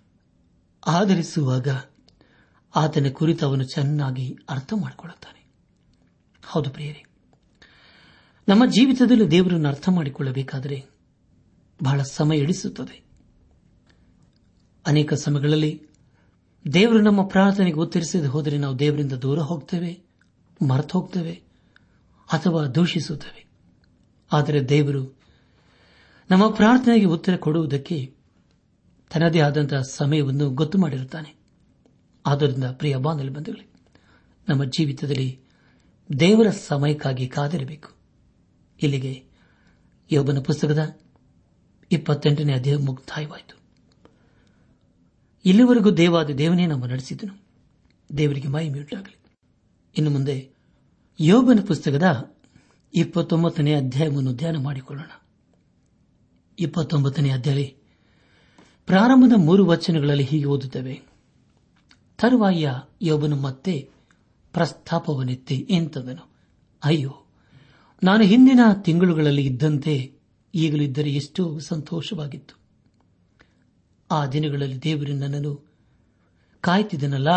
ಆಧರಿಸುವಾಗ 0.87 1.69
ಆತನ 2.77 3.07
ಕುರಿತು 3.13 3.47
ಅವನು 3.47 3.65
ಚೆನ್ನಾಗಿ 3.65 4.39
ಅರ್ಥ 4.49 4.73
ಮಾಡಿಕೊಳ್ಳುತ್ತಾನೆ. 4.81 5.47
ಹೌದು 6.47 6.71
ಪ್ರಿಯರೇ, 6.71 7.05
ನಮ್ಮ 8.49 8.67
ಜೀವಿತದಲ್ಲಿ 8.67 9.29
ದೇವರನ್ನು 9.29 9.69
ಅರ್ಥ 9.69 9.89
ಮಾಡಿಕೊಳ್ಳಬೇಕಾದರೆ 9.89 10.87
ಬಹಳ 11.85 12.03
ಸಮಯ 12.03 12.37
ಇಡಿಸುತ್ತದೆ 12.37 13.05
ಅನೇಕ 14.87 15.15
ಸಮಯಗಳಲ್ಲಿ 15.15 15.83
ದೇವರು 16.73 17.01
ನಮ್ಮ 17.01 17.27
ಪ್ರಾರ್ಥನೆಗೆ 17.27 17.77
ಉತ್ತರಿಸದೆ 17.77 18.27
ಹೋದರೆ 18.27 18.59
ನಾವು 18.59 18.79
ದೇವರಿಂದ 18.79 19.13
ದೂರ 19.13 19.39
ಹೋಗ್ತೇವೆ 19.39 20.03
ಮರೆತು 20.69 20.99
ಹೋಗ್ತೇವೆ 20.99 21.43
ಅಥವಾ 22.33 22.67
ದೂಷಿಸುತ್ತೇವೆ. 22.67 23.47
ಆದರೆ 24.33 24.69
ದೇವರು 24.69 25.20
ನಮ್ಮ 26.31 26.51
ಪ್ರಾರ್ಥನೆಗೆ 26.51 27.05
ಉತ್ತರ 27.05 27.37
ಕೊಡುವುದಕ್ಕೆ 27.37 28.15
ತನ್ನದೇ 29.11 29.41
ಆದಂತಹ 29.41 29.81
ಸಮಯವನ್ನು 29.81 30.51
ಗೊತ್ತು 30.51 30.79
ಮಾಡಿರುತ್ತಾನೆ. 30.79 31.35
ಆದ್ದರಿಂದ 32.27 32.65
ಪ್ರಿಯ 32.65 32.97
ಬಾಂಧವ್ಯ 32.97 33.29
ಬಂಧುಗಳೇ, 33.29 33.73
ನಮ್ಮ 34.49 34.65
ಜೀವಿತದಲ್ಲಿ 34.65 35.41
ದೇವರ 36.21 36.51
ಸಮಯಕ್ಕಾಗಿ 36.51 37.29
ಕಾದಿರಬೇಕು. 37.29 37.91
ಇಲ್ಲಿಗೆ 38.83 39.25
ಯೋಬನ 40.13 40.39
ಪುಸ್ತಕದ 40.39 40.99
ಇಪ್ಪತ್ತೆಂಟನೇ 41.93 42.53
ಅಧ್ಯಾಯ 42.53 42.77
ಮುಕ್ತಾಯವಾಯಿತು. 42.77 43.61
ಇಲ್ಲಿವರೆಗೂ 45.45 45.91
ದೇವಾದ 45.91 46.31
ದೇವನೇ 46.31 46.67
ನಮ್ಮ 46.67 46.87
ನಡೆಸಿದನು. 46.87 47.43
ದೇವರಿಗೆ 48.19 48.49
ಮಹಿಮೆಯುಂಟಾಗಲಿ. 48.49 49.19
ಇನ್ನು 49.97 50.11
ಮುಂದೆ 50.11 50.51
ಯೋಬನ 51.21 51.59
ಪುಸ್ತಕದ 51.67 52.35
ಇಪ್ಪತ್ತೊಂಬತ್ತನೇ 52.95 53.75
ಅಧ್ಯಾಯವನ್ನು 53.75 54.33
ಧ್ಯಾನ 54.33 54.57
ಮಾಡಿಕೊಳ್ಳೋಣ. 54.57 55.20
ಇಪ್ಪತ್ತೊಂಬತ್ತನೇ 56.61 57.31
ಅಧ್ಯಾಯ. 57.31 57.65
ಪ್ರಾರಂಭದ 58.87 59.33
ಮೂರು 59.37 59.67
ವಚನಗಳಲ್ಲಿ 59.67 60.25
ಹೀಗೆ 60.25 60.45
ಓದುತ್ತವೆ. 60.45 61.03
ತರುವಾಯ 62.19 62.71
ಯೋಬನು 63.03 63.37
ಮತ್ತೆ 63.37 63.91
ಪ್ರಸ್ತಾಪವನ್ನೆತ್ತಿ 64.53 65.67
ಎಂತದನು? 65.71 66.31
ಅಯ್ಯೋ, 66.85 67.27
ನಾನು 68.03 68.25
ಹಿಂದಿನ 68.25 68.61
ತಿಂಗಳುಗಳಲ್ಲಿ 68.83 69.47
ಇದ್ದಂತೆ 69.47 70.13
ಈಗಲೂ 70.55 70.83
ಇದ್ದರೆ 70.83 71.11
ಎಷ್ಟೋ 71.11 71.59
ಸಂತೋಷವಾಗಿತ್ತು. 71.59 72.61
ಆ 74.11 74.27
ದಿನಗಳಲ್ಲಿ 74.27 74.83
ದೇವರು 74.83 75.15
ನನ್ನನ್ನು 75.15 75.67
ಕಾಯ್ತಿದ್ದನಲ್ಲ 76.61 77.29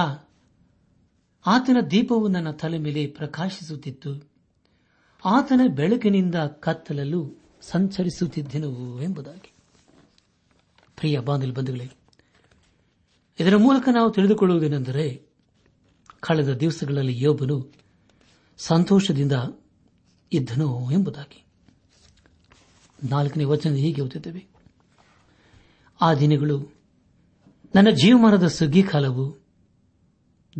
ಆತನ 1.45 1.77
ದೀಪವು 1.91 2.27
ನನ್ನ 2.27 2.51
ತಲೆ 2.51 2.77
ಮೇಲೆ 2.77 3.07
ಪ್ರಕಾಶಿಸುತ್ತಿತ್ತು. 3.07 4.31
ಆತನ 5.25 5.61
ಬೆಳಕಿನಿಂದ 5.67 6.35
ಕತ್ತಲಲ್ಲೂ 6.35 7.33
ಸಂಚರಿಸುತ್ತಿದ್ದೆನು 7.67 9.01
ಎಂಬುದಾಗಿ. 9.01 9.53
ಪ್ರಿಯ 10.96 11.20
ಬಾಂಧಲ್ 11.20 11.53
ಬಂಧುಗಳೇ, 11.53 11.91
ಇದರ 13.39 13.58
ಮೂಲಕ 13.58 13.89
ನಾವು 13.91 14.12
ತಿಳಿದುಕೊಳ್ಳುವುದೇನೆಂದರೆ, 14.12 15.25
ಕಳೆದ 16.20 16.50
ದಿವಸಗಳಲ್ಲಿ 16.50 17.24
ಯೋಬನು 17.24 17.74
ಸಂತೋಷದಿಂದ 18.58 19.32
ಇದ್ದನು 20.34 20.91
ಎಂಬುದಾಗಿ. 20.91 21.46
ನಾಲ್ಕನೇ 23.10 23.43
ವಚನ 23.43 23.74
ಹೀಗೆ 23.74 24.01
ಓದುತ್ತೇವೆ. 24.01 24.48
ಆ 26.01 26.13
ದಿನಗಳು 26.13 26.74
ನನ್ನ 27.75 27.89
ಜೀವಮಾನದ 27.89 28.48
ಸುಗ್ಗಿ 28.48 28.84
ಕಾಲವು 28.84 29.46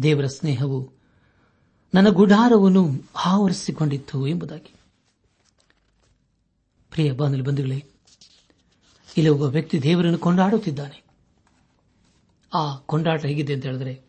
ದೇವರ 0.04 0.26
ಸ್ನೇಹವು, 0.26 0.92
ನನ್ನ 1.94 2.10
ಗುಡಾರವನ್ನು 2.10 2.90
ಆವರಿಸಿಕೊಂಡಿತ್ತು 3.26 4.28
ಎಂಬುದಾಗಿ. 4.28 4.73
ಪ್ರಿಯ 6.94 7.12
ಬಾಂಧವ 7.12 7.44
ಬಂಧುಗಳೇ, 7.44 7.86
ಇಲ್ಲಿ 9.18 9.30
ಒಬ್ಬ 9.30 9.44
ವ್ಯಕ್ತಿ 9.44 9.84
ದೇವರನ್ನು 9.84 10.18
ಕೊಂಡಾಡುತ್ತಿದ್ದಾನೆ. 10.18 11.04
ಆ 12.54 12.76
ಕೊಂಡಾಟ 12.76 13.26
ಹೇಗಿದೆ 13.26 13.54
ಅಂತ 13.54 13.66
ಹೇಳಿದ್ರೆ, 13.66 14.02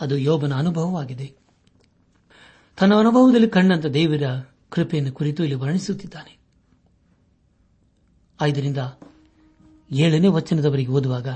ಅದು 0.00 0.16
ಯೋಬನ 0.16 0.54
ಅನುಭವವಾಗಿದೆ. 0.54 1.34
ತನ್ನ 2.78 2.94
ಅನುಭವದಲ್ಲಿ 2.94 3.48
ಕಂಡಂತ 3.48 3.86
ದೇವರ 3.86 4.22
ಕೃಪೆಯನ್ನು 4.70 5.12
ಕುರಿತು 5.12 5.42
ಇಲ್ಲಿ 5.42 5.58
ವರ್ಣಿಸುತ್ತಿದ್ದಾನೆ. 5.58 6.38
ಐದರಿಂದ 8.42 8.78
ಏಳನೇ 9.90 10.28
ವಚನದವರೆಗೆ 10.28 10.90
ಓದುವಾಗ, 10.90 11.28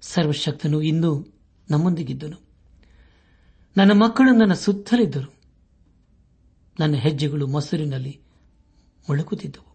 ಸರ್ವಶಕ್ತನು 0.00 0.82
ಇನ್ನೂ 0.82 1.26
ನಮ್ಮೊಂದಿಗಿದ್ದನು. 1.70 2.36
ನನ್ನ 3.76 3.92
ಮಕ್ಕಳು 3.92 4.32
ನನ್ನ 4.32 4.52
ಸುತ್ತಲಿದ್ದರು. 4.52 5.34
ನನ್ನ 6.80 6.94
ಹೆಜ್ಜೆಗಳು 6.94 7.46
ಮೊಸರಿನಲ್ಲಿ 7.46 8.20
ಮುಳುಕುತ್ತಿದ್ದವು 9.08 9.70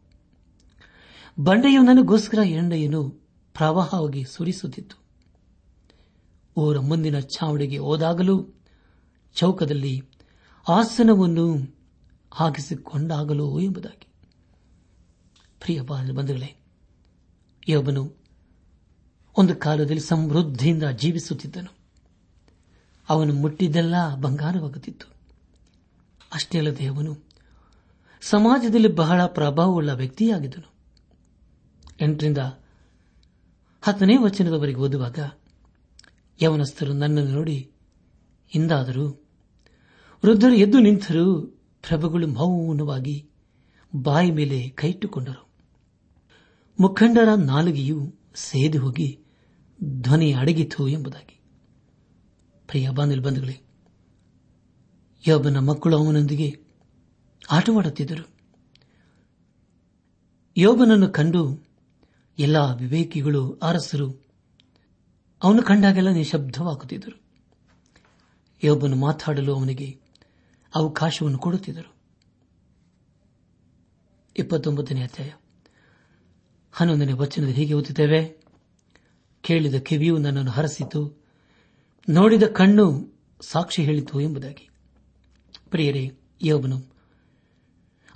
ಬಂಡೆಯು 1.44 1.82
ನನಗೋಸ್ಕರ 1.82 2.38
ಎಣ್ಣೆಯನ್ನು 2.38 3.10
ಪ್ರವಾಹವಾಗಿ 3.54 4.24
ಸುರಿಸುತ್ತಿತ್ತು. 4.24 5.06
ಊರ 6.58 6.80
ಮುಂದಿನ 6.80 7.20
ಛಾವಣಿಗೆ 7.20 7.78
ಹೋದಾಗಲೂ 7.78 8.48
ಚೌಕದಲ್ಲಿ 9.34 10.04
ಆಸನವನ್ನು 10.70 11.76
ಹಾಕಿಸಿಕೊಂಡಾಗಲೂ 12.34 13.60
ಎಂಬುದಾಗಿ. 13.60 14.08
ಪ್ರಿಯ 15.60 15.82
ಬಂಧುಗಳೇ, 15.82 16.58
ಯೋಬನು 17.68 18.14
ಒಂದು 19.38 19.56
ಕಾಲದಲ್ಲಿ 19.56 20.00
ಸಮೃದ್ಧಿಯಿಂದ 20.00 20.84
ಜೀವಿಸುತ್ತಿದ್ದನು. 20.84 21.78
ಅವನು 23.10 23.34
ಮುಟ್ಟಿದ್ದೆಲ್ಲ 23.34 24.16
ಬಂಗಾರವಾಗುತ್ತಿತ್ತು. 24.16 25.08
ಅಷ್ಟೇ 26.34 26.58
ಅಲ್ಲದೆ 26.58 26.86
ಅವನು 26.86 27.25
ಸಮಾಜದಲ್ಲಿ 28.30 28.88
ಬಹಳ 28.88 29.26
ಪ್ರಭಾವವುಳ್ಳ 29.26 29.90
ವ್ಯಕ್ತಿಯಾಗಿದ್ದನು. 29.90 30.74
ಎಂಟರಿಂದ 32.02 32.38
ಹತ್ತನೇ 33.82 34.18
ವಚನದವರೆಗೆ 34.18 34.78
ಓದುವಾಗ, 34.78 35.20
ಯವನಸ್ಥರು 36.44 36.94
ನನ್ನನ್ನು 36.94 37.32
ನೋಡಿ 37.32 37.72
ಹಿಂದಾದರು, 38.48 39.30
ವೃದ್ಧರು 40.26 40.54
ಎದ್ದು 40.54 40.80
ನಿಂತರು 40.80 41.42
ಪ್ರಭುಗಳು 41.82 42.28
ಮೌನವಾಗಿ 42.28 43.30
ಬಾಯಿ 43.96 44.32
ಮೇಲೆ 44.32 44.70
ಕೈಟ್ಟುಕೊಂಡರು 44.70 45.48
ಮುಖಂಡರ 46.80 47.30
ನಾಲಿಗೆಯು 47.36 48.16
ಸೇದಿ 48.36 48.78
ಹೋಗಿ 48.78 49.20
ಧ್ವನಿ 49.84 50.34
ಅಡಗಿತು 50.34 50.88
ಎಂಬುದಾಗಿ. 50.88 51.42
ಪ್ರಿಯ 52.68 52.90
ಬಾಂಧವೇ 52.90 53.62
ಯೋಬನ 55.28 55.60
ಮಕ್ಕಳು 55.60 55.98
ಅವನೊಂದಿಗೆ 55.98 56.65
ಆಟವಾಡುತ್ತಿದ್ದರು. 57.52 58.28
ಯೋಬನನ್ನು 60.58 61.10
ಕಂಡು 61.10 61.66
ಎಲ್ಲ 62.40 62.58
ವಿವೇಕಿಗಳು 62.58 63.52
ಅರಸರು 63.52 64.26
ಅವನು 65.44 65.64
ಕಂಡಾಗೆಲ್ಲ 65.64 66.10
ನಿಶಬ್ದವಾಗುತ್ತಿದ್ದರು. 66.10 67.22
ಯೋಬನು 68.64 68.96
ಮಾತಾಡಲು 68.96 69.56
ಅವನಿಗೆ 69.56 70.00
ಅವಕಾಶವನ್ನು 70.76 71.40
ಕೊಡುತ್ತಿದ್ದರು. 71.40 71.96
ಇಪ್ಪತ್ತೊಂಬತ್ತನೇ 74.38 75.02
ಅಧ್ಯಾಯ. 75.02 75.32
ಹನ್ನೊಂದನೇ 76.72 77.12
ವಚನದಲ್ಲಿ 77.12 77.56
ಹೀಗೆ 77.56 77.74
ಓದುತ್ತೇವೆ. 77.74 78.46
ಕೇಳಿದ 79.42 79.76
ಕಿವಿಯು 79.76 80.18
ನನ್ನನ್ನು 80.18 80.52
ಹರಸಿತು, 80.52 81.26
ನೋಡಿದ 82.10 82.44
ಕಣ್ಣು 82.44 83.14
ಸಾಕ್ಷಿ 83.42 83.84
ಹೇಳಿತು 83.84 84.22
ಎಂಬುದಾಗಿ. 84.22 84.70
ಪ್ರಿಯರೇ, 85.70 86.12
ಯೋಬನು 86.42 86.95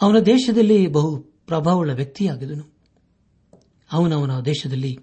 ಅವನ 0.02 0.20
ದೇಶದಲ್ಲಿ 0.20 0.88
ಬಹು 0.88 1.18
ಪ್ರಭಾವವುಳ್ಳ 1.20 1.92
ವ್ಯಕ್ತಿಯಾಗಿದನು 1.92 2.80
ಅವನವನ 3.92 4.40
ದೇಶದಲ್ಲಿ 4.40 5.00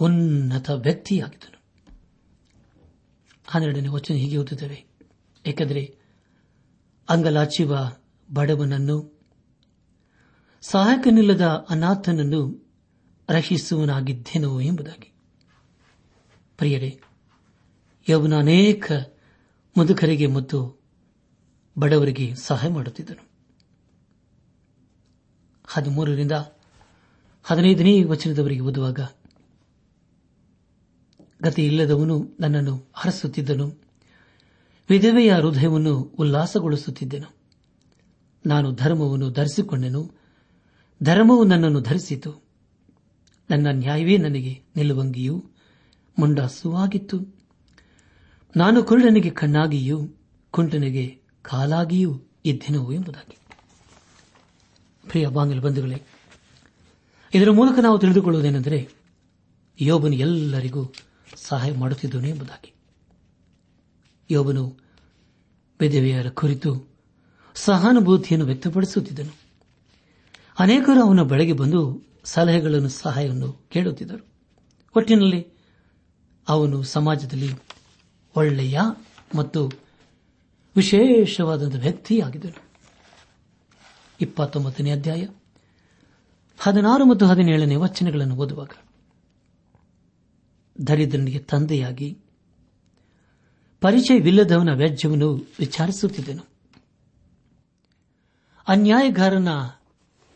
ಉನ್ನತ 0.00 0.70
ವ್ಯಕ್ತಿಯಾಗಿದ್ದನು. 0.70 1.60
ಹನ್ನೆರಡನೇ 3.46 3.88
ವಚನ 3.88 4.14
ಹೀಗೆ 4.14 4.36
ಓದುತ್ತೇವೆ. 4.36 4.86
ಏಕೆಂದರೆ 5.46 5.98
ಅಂಗಲಾಚಿವ 7.08 7.74
ಬಡವನನ್ನು, 8.32 9.20
ಸಹಾಯಕನಿಲ್ಲದ 10.62 11.66
ಅನಾಥನನ್ನು 11.70 12.72
ರಕ್ಷಿಸುವನಾಗಿದ್ದೇನೋ 13.30 14.60
ಎಂಬುದಾಗಿ. 14.60 15.12
ಪ್ರಿಯರೇ, 16.58 17.00
ಯವನ 18.10 18.34
ಅನೇಕ 18.34 18.92
ಮುದುಕರಿಗೆ 19.76 20.26
ಮತ್ತು 20.26 20.82
ಬಡವರಿಗೆ 21.78 22.34
ಸಹಾಯ 22.34 22.70
ಮಾಡುತ್ತಿದ್ದನು. 22.70 23.33
ಹದಿಮೂರರಿಂದ 25.74 26.32
ಹದಿನೈದನೇ 27.44 28.02
ವಚನದವರೆಗೆ 28.02 28.60
ಓದುವಾಗ 28.60 29.00
ಗತಿ 31.42 31.66
ಇಲ್ಲದವನು 31.66 32.36
ನನ್ನನ್ನು 32.40 32.90
ಹರಸುತ್ತಿದ್ದನು, 32.92 33.82
ವಿಧವೆಯ 34.88 35.32
ಹೃದಯವನ್ನು 35.32 35.98
ಉಲ್ಲಾಸಗೊಳಿಸುತ್ತಿದ್ದೆನು. 35.98 37.36
ನಾನು 38.46 38.72
ಧರ್ಮವನ್ನು 38.72 39.30
ಧರಿಸಿಕೊಂಡೆನು, 39.30 40.10
ಧರ್ಮವು 41.02 41.44
ನನ್ನನ್ನು 41.44 41.80
ಧರಿಸಿತು. 41.80 42.44
ನನ್ನ 43.50 43.66
ನ್ಯಾಯವೇ 43.70 44.16
ನನಗೆ 44.16 44.62
ನಿಲುವಂಗಿಯೂ, 44.76 45.44
ಮುಂಡಾಸುವಾಗಿತ್ತು. 46.18 47.38
ನಾನು 48.56 48.82
ಕುರುಡನಿಗೆ 48.82 49.30
ಕಣ್ಣಾಗಿಯೂ, 49.30 50.08
ಕುಂಟನಿಗೆ 50.50 51.20
ಕಾಲಾಗಿಯೂ 51.42 52.20
ಇದ್ದೆನು 52.44 52.92
ಎಂಬುದಾಗಿ. 52.92 53.38
ಪ್ರಿಯ 55.08 55.28
ಬಾಂಗಲ್ 55.28 55.60
ಬಂಧುಗಳೇ, 55.60 56.02
ಇದರ 57.34 57.50
ಮೂಲಕ 57.50 57.78
ನಾವು 57.82 57.98
ತಿಳಿದುಕೊಳ್ಳುವುದೇನೆಂದರೆ, 57.98 58.88
ಯೋಬನು 59.80 60.14
ಎಲ್ಲರಿಗೂ 60.14 60.92
ಸಹಾಯ 61.36 61.72
ಮಾಡುತ್ತಿದ್ದನು 61.72 62.28
ಎಂಬುದಾಗಿ. 62.28 62.72
ಯೋಬನು 64.30 64.76
ವಿಧವೆಯರ 65.80 66.28
ಕುರಿತು 66.28 66.88
ಸಹಾನುಭೂತಿಯನ್ನು 67.54 68.46
ವ್ಯಕ್ತಪಡಿಸುತ್ತಿದ್ದನು. 68.46 69.36
ಅನೇಕರು 70.58 71.02
ಅವನ 71.02 71.22
ಬಳಿಗೆ 71.22 71.52
ಬಂದು 71.52 72.02
ಸಲಹೆಗಳನ್ನು, 72.24 72.88
ಸಹಾಯವನ್ನು 72.88 73.52
ಕೇಳುತ್ತಿದ್ದರು. 73.52 74.26
ಒಟ್ಟಿನಲ್ಲಿ 74.96 75.46
ಅವನು 76.48 76.82
ಸಮಾಜದಲ್ಲಿ 76.82 77.50
ಒಳ್ಳೆಯ 78.36 78.80
ಮತ್ತು 79.36 79.70
ವಿಶೇಷವಾದಂಥ 80.76 81.74
ವ್ಯಕ್ತಿಯಾಗಿದ್ದನು. 81.74 82.63
ಇಪ್ಪತ್ತೊಂಬತ್ತನೇ 84.20 84.90
ಅಧ್ಯಾಯ, 84.90 85.26
ಹದಿನಾರು 86.58 87.04
ಮತ್ತು 87.04 87.26
ಹದಿನೇಳನೇ 87.26 87.76
ವಚನಗಳನ್ನು 87.76 88.36
ಓದುವಾಗ, 88.36 88.70
ದರಿದ್ರನಿಗೆ 90.86 91.38
ತಂದೆಯಾಗಿ 91.38 92.18
ಪರಿಚಯವಿಲ್ಲದವನ 93.80 94.70
ವ್ಯಾಜ್ಯವನ್ನು 94.74 95.34
ವಿಚಾರಿಸುತ್ತಿದ್ದನು. 95.34 96.46
ಅನ್ಯಾಯಗಾರನ 98.68 99.48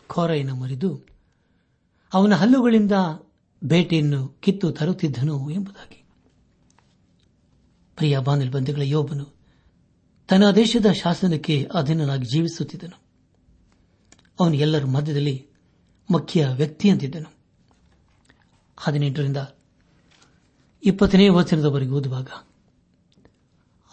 ಕೋರೆಯನ್ನು 0.07 0.55
ಮುರಿದು 0.55 1.07
ಅವನ 2.15 2.35
ಹಲ್ಲುಗಳಿಂದ 2.35 2.93
ಬೇಟೆಯನ್ನು 3.65 4.29
ಕಿತ್ತು 4.29 4.73
ತರುತ್ತಿದ್ದನು 4.73 5.51
ಎಂಬುದಾಗಿ. 5.51 6.05
ಪ್ರಿಯ 7.97 8.19
ಬಾನಿಲ್ 8.19 8.51
ಬಂಧುಗಳ, 8.51 8.83
ಯೋಬನು 8.83 9.27
ತನ್ನ 10.29 10.51
ದೇಶದ 10.51 10.87
ಶಾಸನಕ್ಕೆ 10.93 11.69
ಅಧೀನನಾಗಿ 11.75 12.25
ಜೀವಿಸುತ್ತಿದ್ದನು. 12.25 13.08
ಅವನು 14.41 14.55
ಎಲ್ಲರ 14.55 14.85
ಮಧ್ಯದಲ್ಲಿ 14.85 15.47
ಮುಖ್ಯ 16.11 16.47
ವ್ಯಕ್ತಿ 16.47 16.91
ಅಂತಿದ್ದನು. 16.91 17.33
ಹದಿನೆಂಟರಿಂದ 18.77 19.37
ಇಪ್ಪತ್ತನೇ 20.85 21.29
ವಚನದವರೆಗೆ 21.29 21.91
ಓದುವಾಗ, 21.91 22.29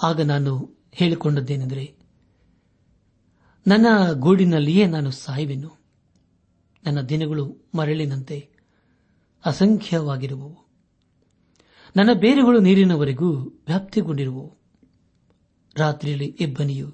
ಆಗ 0.04 0.22
ನಾನು 0.22 0.78
ಹೇಳಿಕೊಂಡದ್ದೇನೆಂದರೆ, 0.92 1.96
ನನ್ನ 3.68 3.86
ಗೂಡಿನಲ್ಲಿಯೇ 4.12 4.86
ನಾನು 4.86 5.12
ಸಾಯುವೆನು. 5.12 5.72
ನನ್ನ 6.86 7.02
ದಿನಗಳು 7.02 7.58
ಮರಳಿನಂತೆ 7.76 8.50
ಅಸಂಖ್ಯವಾಗಿರುವವು. 9.46 10.66
ನನ್ನ 11.96 12.10
ಬೇರುಗಳು 12.14 12.60
ನೀರಿನವರೆಗೂ 12.60 13.42
ವ್ಯಾಪ್ತಿಗೊಂಡಿರುವವು. 13.42 14.58
ರಾತ್ರಿಯಲ್ಲಿ 15.78 16.26
ಇಬ್ಬನಿಯು 16.26 16.94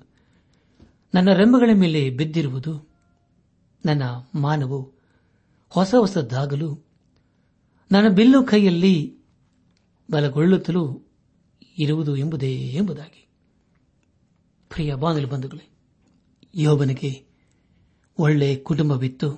ನನ್ನ 1.13 1.33
ರೆಂಬಗಳ 1.33 1.69
ಮೇಲೆ 1.73 2.09
ಬಿದ್ದಿರುವುದು 2.09 2.90
ನನ್ನ 3.85 4.03
ಮಾನವು 4.35 4.93
ಹೊಸ 5.69 5.95
ಹೊಸದಾಗಲು 5.99 6.87
ನನ್ನ 7.91 8.07
ಬಿಲ್ಲು 8.09 8.43
ಕೈಯಲ್ಲಿ 8.43 9.19
ಬಲಗೊಳ್ಳುತ್ತಲೂ 10.11 11.11
ಇರುವುದು 11.79 12.15
ಎಂಬುದೇ 12.15 12.55
ಎಂಬುದಾಗಿ. 12.55 13.27
ಪ್ರಿಯ 14.69 14.95
ಬಾಂಧಲು 14.95 15.27
ಬಂಧುಗಳೇ, 15.27 15.69
ಯೋಬನಿಗೆ 16.55 17.25
ಒಳ್ಳೆ 18.19 18.55
ಕುಟುಂಬವಿತ್ತು 18.55 19.31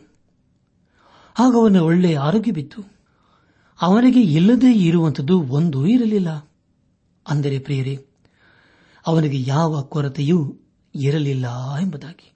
ಹಾಗೂ 1.36 1.62
ಅವನ 1.62 1.80
ಒಳ್ಳೆ 1.80 2.16
ಆರೋಗ್ಯವಿತ್ತು 2.16 2.82
ಅವನಿಗೆ 3.82 4.22
ಇಲ್ಲದೇ 4.22 4.74
ಇರುವಂಥದ್ದು 4.74 5.42
ಒಂದೂ 5.42 5.86
ಇರಲಿಲ್ಲ. 5.86 6.52
ಅಂದರೆ 7.28 7.60
ಪ್ರಿಯರೇ, 7.60 8.06
ಅವನಿಗೆ 9.08 9.50
ಯಾವ 9.50 9.82
ಕೊರತೆಯೂ 9.82 10.56
ಇರಲಿಲ್ಲ 10.96 11.76
ಎಂಬುದಾಗಿ. 11.82 12.33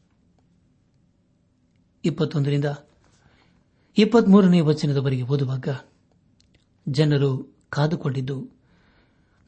ಇಪ್ಪತ್ತೊಂದರಿಂದ 2.07 2.65
ಇಪ್ಪತ್ಮೂರನೇ 3.97 4.59
ವಚನದವರೆಗೆ 4.59 5.21
ಓದುವಾಗ 5.21 5.67
ಜನರು 6.89 7.57
ಕಾದುಕೊಂಡಿದ್ದು, 7.69 8.49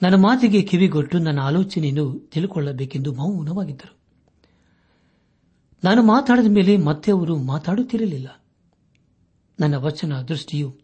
ನನ್ನ 0.02 0.16
ಮಾತಿಗೆ 0.16 0.62
ಕಿವಿಗೊಟ್ಟು 0.62 1.20
ನನ್ನ 1.20 1.40
ಆಲೋಚನೆಯನ್ನು 1.40 2.20
ತಿಳ್ಕೊಳ್ಳಬೇಕೆಂದು 2.20 3.14
ಮೌನವಾಗಿದ್ದರು. 3.14 4.00
ನಾನು 5.84 6.04
ಮಾತಾಡಿದ 6.04 6.52
ಮೇಲೆ 6.52 6.78
ಮತ್ತೆ 6.78 7.12
ಅವರು 7.12 7.38
ಮಾತಾಡುತ್ತಿರಲಿಲ್ಲ. 7.38 8.44
ನನ್ನ 9.60 9.76
ವಚನ 9.76 10.22
ದೃಷ್ಟಿಯು 10.22 10.78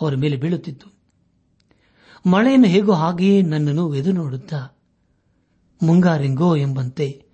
ಅವರ 0.00 0.14
ಮೇಲೆ 0.14 0.36
ಬೀಳುತ್ತಿತ್ತು. 0.36 0.94
ಮಳೆಯನ್ನು 2.30 2.66
ಹೇಗೋ 2.66 2.92
ಹಾಗೆಯೇ 2.92 3.42
ನನ್ನನ್ನು 3.42 3.94
ಎದು 3.94 4.12
ನೋಡುತ್ತಾ 4.12 4.68
ಮುಂಗಾರೆಂಗೋ 5.82 6.56
ಎಂಬಂತೆ 6.56 7.24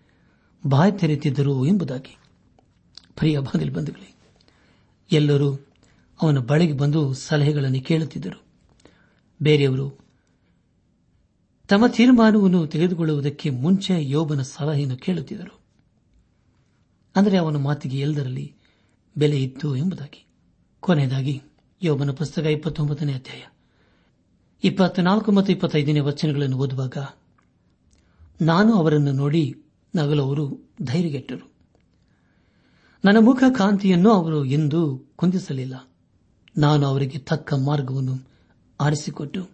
ಬಾಯಿ 0.66 0.92
ತೆರೆತಿದ್ದರು 0.92 1.66
ಎಂಬುದಾಗಿ. 1.66 2.19
ಪ್ರಿಯ 3.20 3.38
ಬಾಗಿಲು 3.38 3.72
ಬಂಧುಗಳೇ, 3.72 4.14
ಎಲ್ಲರೂ 5.12 5.54
ಅವನ 6.22 6.38
ಬಳಿಗೆ 6.38 6.72
ಬಂದು 6.72 7.14
ಸಲಹೆಗಳನ್ನು 7.14 7.80
ಕೇಳುತ್ತಿದ್ದರು. 7.80 8.44
ಬೇರೆಯವರು, 9.42 9.98
ತಮ್ಮ 11.68 11.86
ತೀರ್ಮಾನವನ್ನು 11.86 12.66
ತೆಗೆದುಕೊಳ್ಳುವುದಕ್ಕೆ 12.66 13.50
ಮುಂಚೆ 13.50 14.08
ಯೋಬನ 14.10 14.42
ಸಲಹೆಯನ್ನು 14.42 14.96
ಕೇಳುತ್ತಿದ್ದರು. 14.96 15.60
ಅಂದರೆ 17.16 17.36
ಅವನ 17.36 17.56
ಮಾತಿಗೆ 17.56 17.98
ಎಲ್ಲದರಲ್ಲಿ 17.98 18.54
ಬೆಲೆ 19.16 19.42
ಇತ್ತು 19.42 19.76
ಎಂಬುದಾಗಿ. 19.76 20.26
ಕೊನೆಯದಾಗಿ, 20.80 21.42
ಯೋಬನ 21.82 22.10
ಪುಸ್ತಕ 22.10 22.46
ಇಪ್ಪತ್ತೊಂಬತ್ತನೇ 22.46 23.12
ಅಧ್ಯಾಯ. 23.12 23.46
ಇಪ್ಪತ್ನಾಲ್ಕು 24.64 25.32
ಮತ್ತು 25.32 25.52
ಇಪ್ಪತ್ತೈದನೇ 25.52 26.00
ವಚನಗಳನ್ನು 26.00 26.58
ಓದುವಾಗ, 26.58 26.96
ನಾನು 28.40 28.74
ಅವರನ್ನು 28.74 29.12
ನೋಡಿ 29.12 29.62
ನಗಲು 29.96 30.22
ಅವರು 30.24 30.70
ಧೈರ್ಯಗೆಟ್ಟರು. 30.82 31.59
ನನ್ನ 33.04 33.18
ಮುಖ 33.20 33.42
ಕಾಂತಿಯನ್ನು 33.58 34.10
ಅವರು 34.10 34.44
ಎಂದೂ 34.44 34.98
ಕುಂದಿಸಲಿಲ್ಲ. 35.16 35.88
ನಾನು 36.56 36.86
ಅವರಿಗೆ 36.86 37.18
ತಕ್ಕ 37.18 37.54
ಮಾರ್ಗವನ್ನು 37.54 38.28
ಆರಿಸಿಕೊಟ್ಟು 38.80 39.48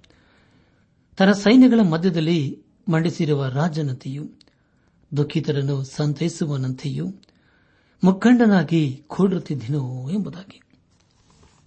ತನ್ನ 1.16 1.32
ಸೈನ್ಯಗಳ 1.32 1.80
ಮಧ್ಯದಲ್ಲಿ 1.80 2.62
ಮಂಡಿಸಿರುವ 2.88 3.48
ರಾಜನಂತೆಯೂ, 3.48 4.24
ದುಃಖಿತರನ್ನು 5.16 5.84
ಸಂತೈಸುವನಂತೆಯೂ 5.84 7.06
ಮುಖಂಡನಾಗಿ 8.04 9.04
ಕೂಡುತ್ತಿದ್ದೆನೋ 9.06 10.10
ಎಂಬುದಾಗಿ. 10.10 10.60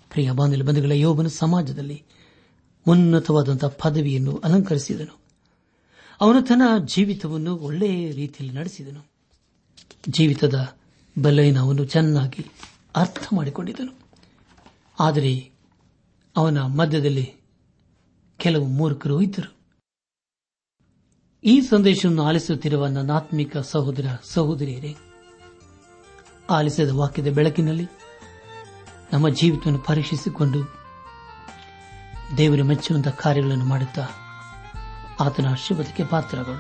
ಪ್ರಿಯ 0.10 0.32
ಬಂಧುಗಳ, 0.32 0.92
ಯೋಬನ 0.92 1.28
ಸಮಾಜದಲ್ಲಿ 1.28 2.04
ಉನ್ನತವಾದಂತಹ 2.88 3.68
ಪದವಿಯನ್ನು 3.68 4.42
ಅಲಂಕರಿಸಿದನು. 4.44 5.20
ಅವನು 6.22 6.42
ತನ್ನ 6.42 6.62
ಜೀವಿತವನ್ನು 6.86 7.56
ಒಳ್ಳೆಯ 7.56 8.12
ರೀತಿಯಲ್ಲಿ 8.12 8.60
ನಡೆಸಿದನು. 8.60 9.12
ಜೀವಿತದ 10.10 10.79
ಬೆಲೆಯನ್ನು 11.22 11.62
ಅವನು 11.62 11.86
ಚೆನ್ನಾಗಿ 11.86 12.46
ಅರ್ಥ 12.96 13.28
ಮಾಡಿಕೊಂಡಿದ್ದನು. 13.36 14.00
ಆದರೆ 15.00 15.52
ಅವನ 16.38 16.62
ಮಧ್ಯದಲ್ಲಿ 16.62 17.36
ಕೆಲವು 18.38 18.66
ಮೂರ್ಖರು 18.66 19.22
ಇದ್ದರು. 19.22 19.60
ಈ 21.44 21.62
ಸಂದೇಶವನ್ನು 21.62 22.24
ಆಲಿಸುತ್ತಿರುವ 22.24 22.88
ನನ್ನ 22.88 23.12
ಆತ್ಮಿಕ 23.12 23.58
ಸಹೋದರ 23.58 24.06
ಸಹೋದರಿಯರೇ, 24.24 24.96
ಆಲಿಸಿದ 26.50 26.90
ವಾಕ್ಯದ 26.90 27.28
ಬೆಳಕಿನಲ್ಲಿ 27.28 27.88
ನಮ್ಮ 29.14 29.30
ಜೀವಿತವನ್ನು 29.30 29.80
ಪರೀಕ್ಷಿಸಿಕೊಂಡು 29.80 30.80
ದೇವರು 32.38 32.64
ಮೆಚ್ಚುವಂತಹ 32.64 33.10
ಕಾರ್ಯಗಳನ್ನು 33.10 33.66
ಮಾಡುತ್ತಾ 33.66 34.08
ಆತನ 35.20 35.48
ಆಶೀರ್ವಾದಕ್ಕೆ 35.48 36.06
ಪಾತ್ರರಾಗೋಣ. 36.06 36.60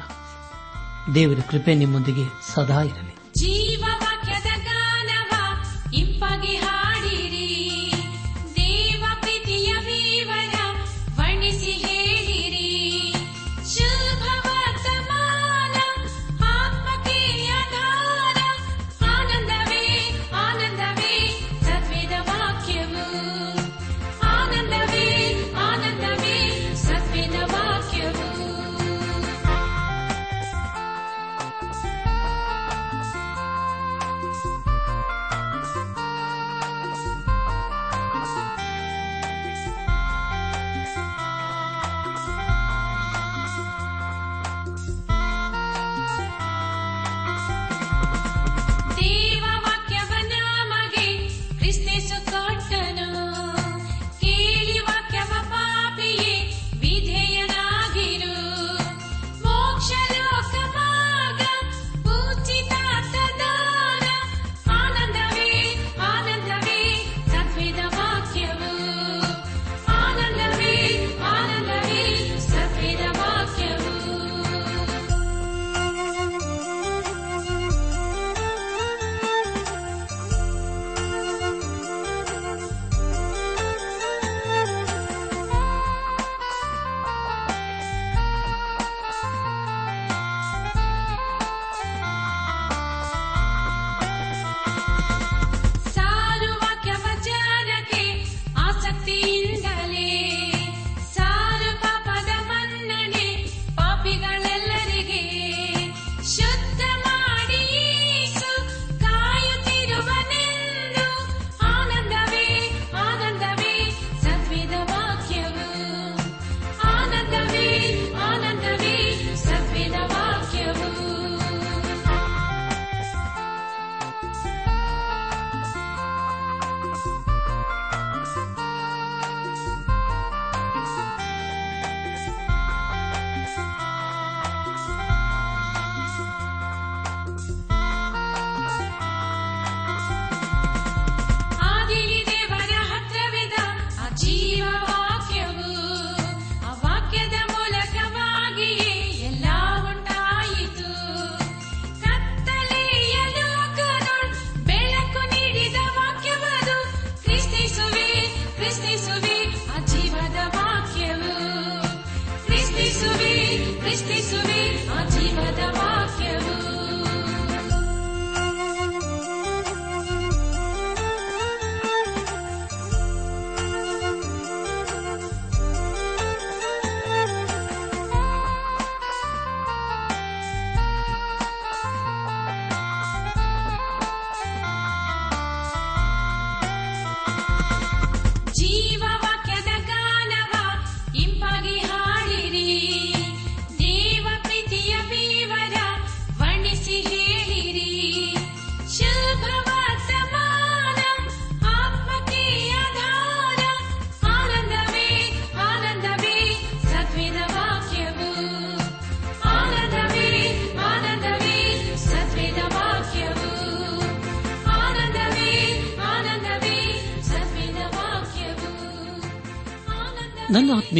ದೇವರ 1.16 1.40
ಕೃಪೆ 1.50 1.76
ನಿಮ್ಮೊಂದಿಗೆ 1.76 2.54
ಸದಾ 2.54 2.82
ಇರಲಿ. 2.82 3.20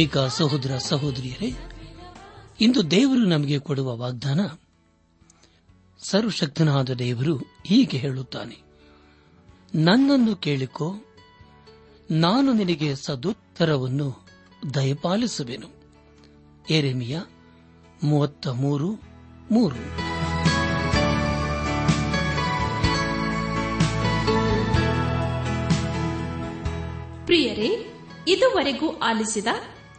ಆತ್ಮೀಕ 0.00 0.18
ಸಹೋದರ 0.18 0.78
ಸಹೋದರಿಯರೇ, 0.78 1.52
ಇಂದು 2.60 2.90
ದೇವರು 2.90 3.24
ನಮಗೆ 3.24 3.58
ಕೊಡುವ 3.58 3.96
ವಾಗ್ದಾನ, 3.96 4.40
ಸರ್ವಶಕ್ತನಾದ 5.98 6.90
ದೇವರು 6.90 7.36
ಹೀಗೆ 7.66 7.96
ಹೇಳುತ್ತಾನೆ. 7.96 8.62
ನನ್ನನ್ನು 9.74 10.36
ಕೇಳಿಕೋ, 10.36 10.94
ನಾನು 12.10 12.52
ನಿನಗೆ 12.52 12.94
ಸದುತ್ತರವನ್ನು 12.94 14.28
ದಯಪಾಲಿಸುವೆನು. 14.74 15.68
ಎರೆಮಿಯ 16.70 17.20
ಮೂವತ್ತ 18.02 18.48
ಮೂರು 18.48 18.92
ಮೂರು. 19.50 19.76
ಪ್ರಿಯರೇ, 27.26 27.94
ಇದುವರೆಗೂ 28.28 28.96
ಆಲಿಸಿದ 28.96 29.46